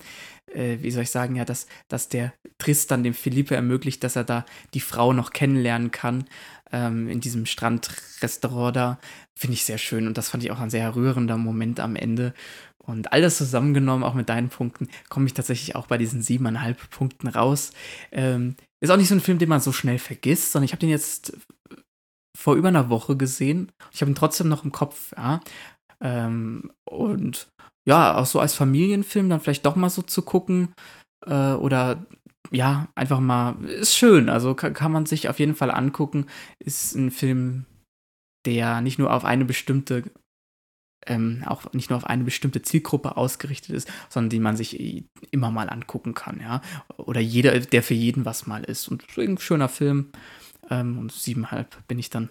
[0.46, 4.24] äh, wie soll ich sagen, ja, dass, dass der Tristan dem Philippe ermöglicht, dass er
[4.24, 6.26] da die Frau noch kennenlernen kann
[6.72, 8.98] ähm, in diesem Strandrestaurant da.
[9.38, 12.32] Finde ich sehr schön und das fand ich auch ein sehr rührender Moment am Ende.
[12.78, 16.88] Und all das zusammengenommen, auch mit deinen Punkten, komme ich tatsächlich auch bei diesen siebeneinhalb
[16.90, 17.72] Punkten raus.
[18.12, 20.80] Ähm, ist auch nicht so ein Film, den man so schnell vergisst, sondern ich habe
[20.80, 21.36] den jetzt
[22.36, 23.72] vor über einer Woche gesehen.
[23.92, 25.40] Ich habe ihn trotzdem noch im Kopf, ja.
[26.00, 27.48] Ähm, und
[27.88, 30.74] ja, auch so als Familienfilm dann vielleicht doch mal so zu gucken
[31.26, 32.04] äh, oder
[32.52, 34.28] ja, einfach mal, ist schön.
[34.28, 36.26] Also kann, kann man sich auf jeden Fall angucken.
[36.58, 37.66] Ist ein Film,
[38.46, 40.04] der nicht nur auf eine bestimmte
[41.06, 45.50] ähm, auch nicht nur auf eine bestimmte Zielgruppe ausgerichtet ist, sondern die man sich immer
[45.50, 46.60] mal angucken kann, ja.
[46.96, 48.88] Oder jeder, der für jeden was mal ist.
[48.88, 50.10] Und ein schöner Film.
[50.68, 52.30] Ähm, und siebenhalb bin ich dann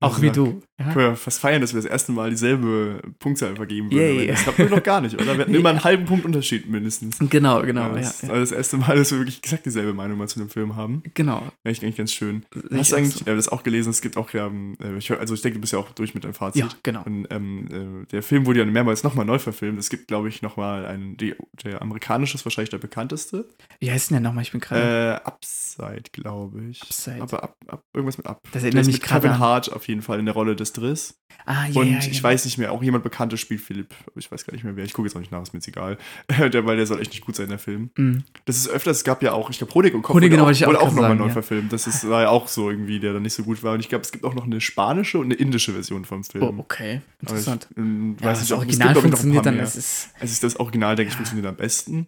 [0.00, 0.60] auch wie du.
[0.78, 0.94] Können Ja?
[0.94, 4.28] wir fast feiern, dass wir das erste Mal dieselbe Punktzahl vergeben würden.
[4.28, 5.34] Das hatten wir noch gar nicht, oder?
[5.36, 7.18] Wir hatten immer einen halben Punkt Unterschied mindestens.
[7.18, 8.28] Genau, genau, ja, das, ja.
[8.28, 11.02] also das erste Mal, dass wir wirklich exakt dieselbe Meinung mal zu dem Film haben.
[11.14, 11.42] Genau.
[11.64, 12.44] Echt eigentlich ganz schön.
[12.54, 13.26] Sehe Hast ich du eigentlich so.
[13.30, 13.90] äh, das auch gelesen?
[13.90, 16.14] Es gibt auch ja, ähm, äh, ich, also ich denke, du bist ja auch durch
[16.14, 16.62] mit deinem Fazit.
[16.62, 17.02] Ja, genau.
[17.04, 19.80] Und ähm, äh, der Film wurde ja mehrmals nochmal neu verfilmt.
[19.80, 21.34] Es gibt, glaube ich, nochmal einen, die,
[21.64, 23.48] der amerikanische ist wahrscheinlich der bekannteste.
[23.80, 24.42] Wie heißt denn der nochmal?
[24.42, 25.20] Ich bin gerade.
[25.24, 26.82] Äh, Upside, glaube ich.
[26.82, 27.20] Upside.
[27.20, 28.38] Aber ab, ab, irgendwas mit Up.
[28.52, 30.54] Das erinnert ist mich mit gerade Kevin an- Hart auf jeden Fall in der Rolle
[30.54, 31.18] des Driss.
[31.46, 32.22] ah, ja, Und ja, ich genau.
[32.24, 33.94] weiß nicht mehr, auch jemand Bekanntes spielt Philipp.
[34.14, 34.84] Ich weiß gar nicht mehr wer.
[34.84, 35.98] Ich gucke jetzt auch nicht nach, ist mir jetzt egal.
[36.28, 37.90] der, weil der soll echt nicht gut sein, der Film.
[37.96, 38.24] Mhm.
[38.44, 40.50] Das ist öfters, es gab ja auch, ich glaube, Honig und Kopf Honig, wurde genau,
[40.50, 41.32] auch, auch wurde auch gerade nochmal neu ja.
[41.32, 41.72] verfilmt.
[41.72, 43.74] Das ist, war ja auch so irgendwie, der dann nicht so gut war.
[43.74, 46.44] Und ich glaube, es gibt auch noch eine spanische und eine indische Version vom Film.
[46.44, 47.00] Oh, okay.
[47.22, 47.68] Aber ich, Interessant.
[47.76, 49.58] ähm, Ja, weiß das nicht, es Original funktioniert dann.
[49.58, 52.06] Das ist, Also das Original, denke ich, funktioniert am besten.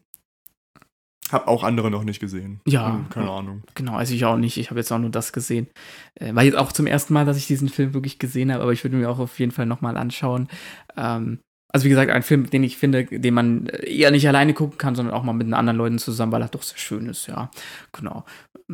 [1.31, 2.61] Hab auch andere noch nicht gesehen.
[2.67, 2.95] Ja.
[2.95, 3.63] Hm, Keine Ahnung.
[3.75, 4.57] Genau, also ich auch nicht.
[4.57, 5.69] Ich habe jetzt auch nur das gesehen.
[6.15, 8.73] Äh, war jetzt auch zum ersten Mal, dass ich diesen Film wirklich gesehen habe, aber
[8.73, 10.49] ich würde mir auch auf jeden Fall nochmal anschauen.
[10.97, 11.39] Ähm,
[11.73, 14.97] also wie gesagt, ein Film, den ich finde, den man eher nicht alleine gucken kann,
[14.97, 17.51] sondern auch mal mit den anderen Leuten zusammen, weil er doch sehr schön ist, ja.
[17.93, 18.25] Genau.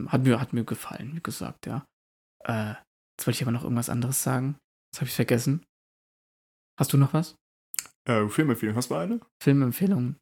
[0.09, 1.85] Hat mir, hat mir gefallen, wie gesagt, ja.
[2.45, 2.71] Äh,
[3.19, 4.57] jetzt wollte ich aber noch irgendwas anderes sagen.
[4.93, 5.63] Das habe ich vergessen.
[6.81, 7.35] Hast du noch was?
[8.09, 9.21] Äh, Filmempfehlung, hast du eine?
[9.43, 10.17] Filmempfehlungen?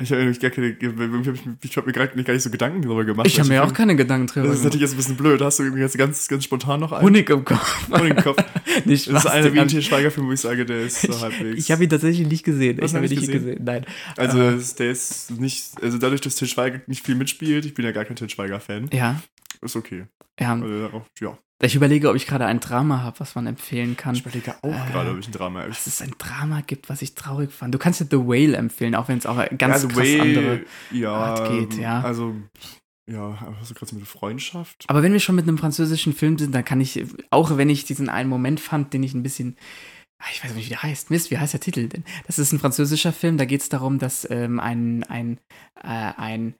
[0.00, 3.26] Ich habe gar keine, ich, habe mir gerade nicht gar nicht so Gedanken darüber gemacht.
[3.26, 4.64] Ich habe mir auch keine Gedanken drüber Das ist gemacht.
[4.74, 5.40] natürlich jetzt ein bisschen blöd.
[5.40, 7.02] Hast du irgendwie jetzt ganz, ganz spontan noch einen?
[7.04, 7.88] Honig im Kopf.
[7.90, 8.36] Honig im Kopf.
[8.84, 11.08] nicht Das ist einer wie ein hab- Til Schweiger-Film, wo ich sage, der ist so
[11.12, 11.58] Ich, halbwegs.
[11.64, 12.78] ich habe ihn tatsächlich nicht gesehen.
[12.80, 13.44] Hast ich habe ihn nicht gesehen?
[13.44, 13.64] gesehen.
[13.64, 13.86] Nein.
[14.16, 17.74] Also, Äh, das- der ist nicht, also dadurch, dass Til Schweiger nicht viel mitspielt, ich
[17.74, 19.20] bin ja gar kein Til Schweiger-Fan, ja,
[19.62, 20.04] ist okay.
[20.38, 20.52] ja.
[20.54, 21.36] Also, darauf- ja.
[21.60, 24.14] Ich überlege, ob ich gerade ein Drama habe, was man empfehlen kann.
[24.14, 25.70] Ich überlege auch Äh, gerade, ob ich ein Drama habe.
[25.70, 27.74] Was es ein Drama gibt, was ich traurig fand.
[27.74, 30.20] Du kannst ja The Whale empfehlen, auch wenn es auch eine ganz The krass Way,
[30.20, 30.60] andere.
[30.92, 32.00] ja, Art geht, ja.
[32.00, 32.36] Also,
[33.10, 34.84] ja, aber hast du gerade so mit Freundschaft?
[34.86, 37.84] Aber wenn wir schon mit einem französischen Film sind, dann kann ich, auch wenn ich
[37.84, 39.56] diesen einen Moment fand, den ich ein bisschen.
[40.20, 41.10] Ah, Ich weiß nicht, wie der heißt.
[41.10, 42.04] Mist, wie heißt der Titel denn?
[42.28, 45.38] Das ist ein französischer Film, da geht es darum, dass ähm, ein, ein,
[45.82, 46.54] äh, ein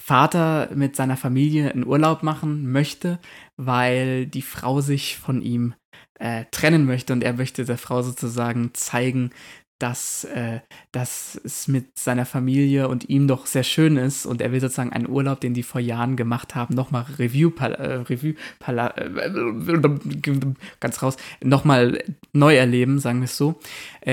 [0.00, 3.18] Vater mit seiner Familie einen Urlaub machen möchte,
[3.56, 5.74] weil die Frau sich von ihm
[6.18, 9.30] äh, trennen möchte und er möchte der Frau sozusagen zeigen,
[9.78, 10.58] dass, äh,
[10.90, 14.92] dass es mit seiner Familie und ihm doch sehr schön ist und er will sozusagen
[14.92, 18.34] einen Urlaub, den die vor Jahren gemacht haben, nochmal Review, äh, Review
[18.66, 18.90] äh,
[20.80, 23.60] ganz raus, nochmal neu erleben, sagen wir es so,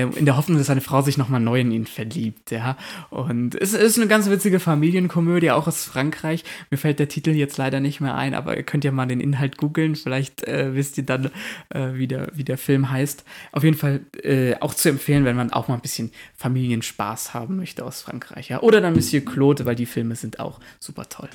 [0.02, 2.78] in der Hoffnung, dass seine Frau sich nochmal neu in ihn verliebt, ja.
[3.10, 6.44] Und es ist eine ganz witzige Familienkomödie, auch aus Frankreich.
[6.70, 9.22] Mir fällt der Titel jetzt leider nicht mehr ein, aber ihr könnt ja mal den
[9.22, 11.32] Inhalt googeln, vielleicht äh, wisst ihr dann,
[11.70, 13.24] äh, wie, der, wie der Film heißt.
[13.52, 17.56] Auf jeden Fall äh, auch zu empfehlen, wenn man auch mal ein bisschen Familienspaß haben
[17.56, 18.62] möchte aus Frankreich, ja.
[18.62, 21.30] Oder dann Monsieur Claude, weil die Filme sind auch super toll.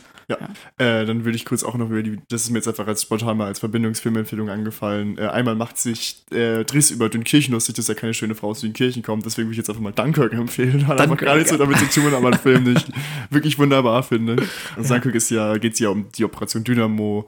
[0.78, 3.02] Äh, dann würde ich kurz auch noch über die, das ist mir jetzt einfach als
[3.02, 5.18] spontan mal als Verbindungsfilmempfehlung angefallen.
[5.18, 8.60] Äh, einmal macht sich äh, Driss über Dünkirchen lustig, dass ja keine schöne Frau aus
[8.60, 10.86] Dünkirchen kommt, deswegen würde ich jetzt einfach mal Dunkirk empfehlen.
[10.86, 11.56] Hat einfach Dunkirk, gar nichts ja.
[11.56, 12.86] damit zu tun, aber ein Film, den ich
[13.30, 14.36] wirklich wunderbar finde.
[14.76, 17.26] Und Dunkirk ist ja, geht es ja um die Operation Dynamo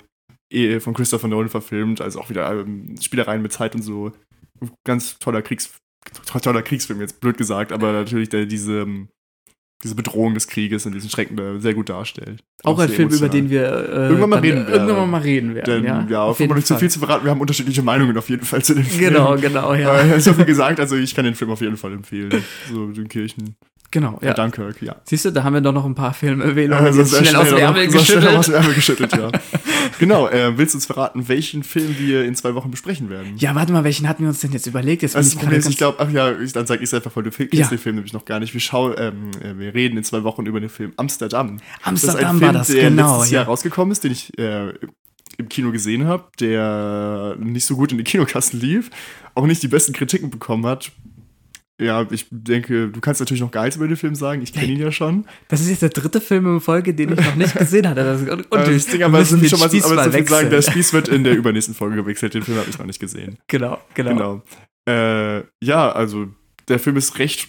[0.53, 4.12] eh von Christopher Nolan verfilmt, also auch wieder ähm, Spielereien mit Zeit und so.
[4.85, 5.75] Ganz toller Kriegs,
[6.43, 9.09] toller Kriegsfilm, jetzt blöd gesagt, aber natürlich der diese, ähm,
[9.83, 12.45] diese Bedrohung des Krieges und diesen Schrecken da sehr gut darstellt.
[12.62, 13.43] Auch ein sehr Film, über emotional.
[13.43, 14.89] den wir äh, Irgendwann mal reden werden.
[14.89, 15.83] Irgendwann mal reden werden.
[15.83, 17.24] Denn, ja, ja, auf jeden Fall nicht zu viel zu verraten.
[17.24, 19.12] Wir haben unterschiedliche Meinungen auf jeden Fall zu dem Film.
[19.12, 20.01] Genau, genau, ja.
[20.01, 22.45] Äh, so viel gesagt, also ich kann den Film auf jeden Fall empfehlen.
[22.72, 23.57] So, den Kirchen.
[23.93, 24.32] Genau, Ja.
[24.34, 24.97] Dunkirk, ja.
[25.05, 27.59] Siehst du, da haben wir doch noch ein paar Filmerwähnungen Also jetzt schnell aus dem
[27.59, 28.36] Ärmel so schnell geschüttelt.
[28.38, 29.30] aus dem Ärmel geschüttelt, ja.
[29.99, 33.34] genau, äh, willst du uns verraten, welchen Film wir in zwei Wochen besprechen werden?
[33.36, 35.03] Ja, warte mal, welchen hatten wir uns denn jetzt überlegt?
[35.03, 36.95] Jetzt Also ich das Problem ist, ich glaube, ach ja, ich, dann sage ich es
[36.95, 37.68] einfach, weil du kennst Ja.
[37.68, 38.55] den Film nämlich noch gar nicht.
[38.55, 41.59] Wir, schauen, ähm, äh, wir reden in zwei Wochen über den Film Amsterdam.
[41.82, 43.12] Amsterdam das war Film, das, der genau.
[43.16, 43.38] letztes Ja.
[43.40, 44.72] Jahr rausgekommen ist, den ich äh,
[45.38, 48.90] im Kino gesehen habe, der nicht so gut in die Kinokassen lief,
[49.34, 50.90] auch nicht die besten Kritiken bekommen hat.
[51.83, 54.43] Ja, ich denke, du kannst natürlich noch nichts über den Film sagen.
[54.43, 55.26] Ich kenne ihn ja schon.
[55.49, 58.05] Das ist jetzt der dritte Film in Folge, den ich noch nicht gesehen hatte.
[58.05, 60.51] Das ist un Äh, Wir aber sind den schon mal, Spieß aber mal so sagen,
[60.51, 60.62] der.
[60.62, 62.35] Spieß wird in der übernächsten Folge gewechselt.
[62.35, 63.39] Den Film habe ich noch nicht gesehen.
[63.49, 64.11] Genau, genau.
[64.11, 64.43] Genau.
[64.89, 66.26] Äh, ja, also
[66.68, 67.49] der Film ist recht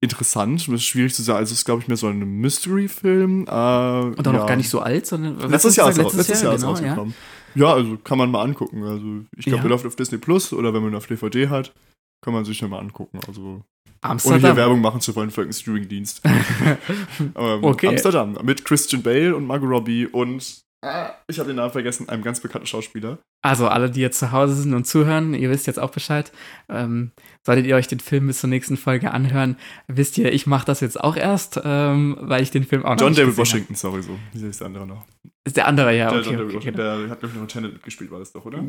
[0.00, 0.66] interessant.
[0.68, 1.38] Das ist schwierig zu sagen.
[1.38, 3.42] Also es ist, glaube ich, mehr so ein Mystery-Film.
[3.42, 4.32] Äh, Und auch ja.
[4.32, 6.68] noch gar nicht so alt, sondern Letztes Jahr, ist letztes Jahr ist er genau, ja.
[6.68, 7.14] rausgekommen.
[7.54, 7.72] Ja.
[7.74, 8.84] also kann man mal angucken.
[8.84, 9.62] Also ich glaube, Ja.
[9.62, 11.72] der läuft auf Disney Plus oder wenn man ihn auf DVD hat,
[12.20, 13.20] kann man sich den mal angucken.
[13.26, 13.64] Also ohne
[14.00, 14.56] hier Amsterdam.
[14.56, 16.22] Werbung machen zu wollen für irgendeinen Streaming-Dienst.
[17.34, 17.88] Aber Okay.
[17.88, 22.22] Amsterdam mit Christian Bale und Margot Robbie und ah, ich habe den Namen vergessen, einem
[22.22, 23.18] ganz bekannten Schauspieler.
[23.42, 26.32] Also alle, die jetzt zu Hause sind und zuhören, ihr wisst jetzt auch Bescheid.
[26.68, 27.12] Ähm,
[27.44, 29.56] solltet ihr euch den Film bis zur nächsten Folge anhören,
[29.86, 33.00] wisst ihr, ich mache das jetzt auch erst, ähm, weil ich den Film auch noch
[33.00, 34.18] John David Washington, sorry so.
[34.32, 35.00] Wie heißt der andere noch?
[35.00, 35.08] Hab.
[35.44, 36.28] Ist der andere, ja, der okay.
[36.28, 36.98] John David okay Washington, genau.
[37.00, 38.62] der hat, glaube ich, noch Tenet mitgespielt, war das doch, oder?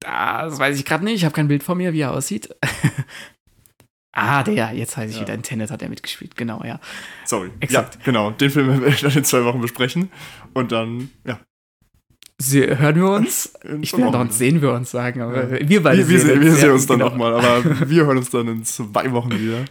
[0.00, 1.16] Das weiß ich gerade nicht.
[1.16, 2.54] Ich habe kein Bild vor mir, wie er aussieht.
[4.12, 5.22] ah, der, jetzt weiß ich Ja.
[5.22, 5.34] wieder.
[5.34, 6.80] In Tenet hat er mitgespielt, genau, ja.
[7.24, 7.50] Sorry.
[7.60, 7.96] Exakt.
[7.96, 8.30] Ja, genau.
[8.30, 10.10] Den Film werden wir dann in zwei Wochen besprechen.
[10.54, 11.38] Und dann, ja.
[12.38, 13.52] Sie, hören wir uns?
[13.64, 14.26] in Ich will wieder.
[14.30, 15.68] sehen wir uns sagen, aber Ja.
[15.68, 17.10] wir beide Wir, wir, sehen, wir sehen uns dann genau.
[17.10, 19.66] nochmal, aber wir hören uns dann in zwei Wochen wieder.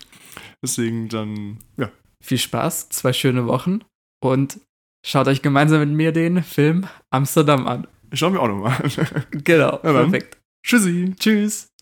[0.64, 1.90] Deswegen dann, ja.
[2.24, 3.80] Viel Spaß, zwei schöne Wochen
[4.22, 4.60] und
[5.06, 7.88] schaut euch gemeinsam mit mir den Film Amsterdam an.
[8.14, 9.26] Schauen wir auch nochmal an.
[9.44, 10.38] Genau, perfekt.
[10.64, 11.14] Tschüssi.
[11.18, 11.69] Tschüss.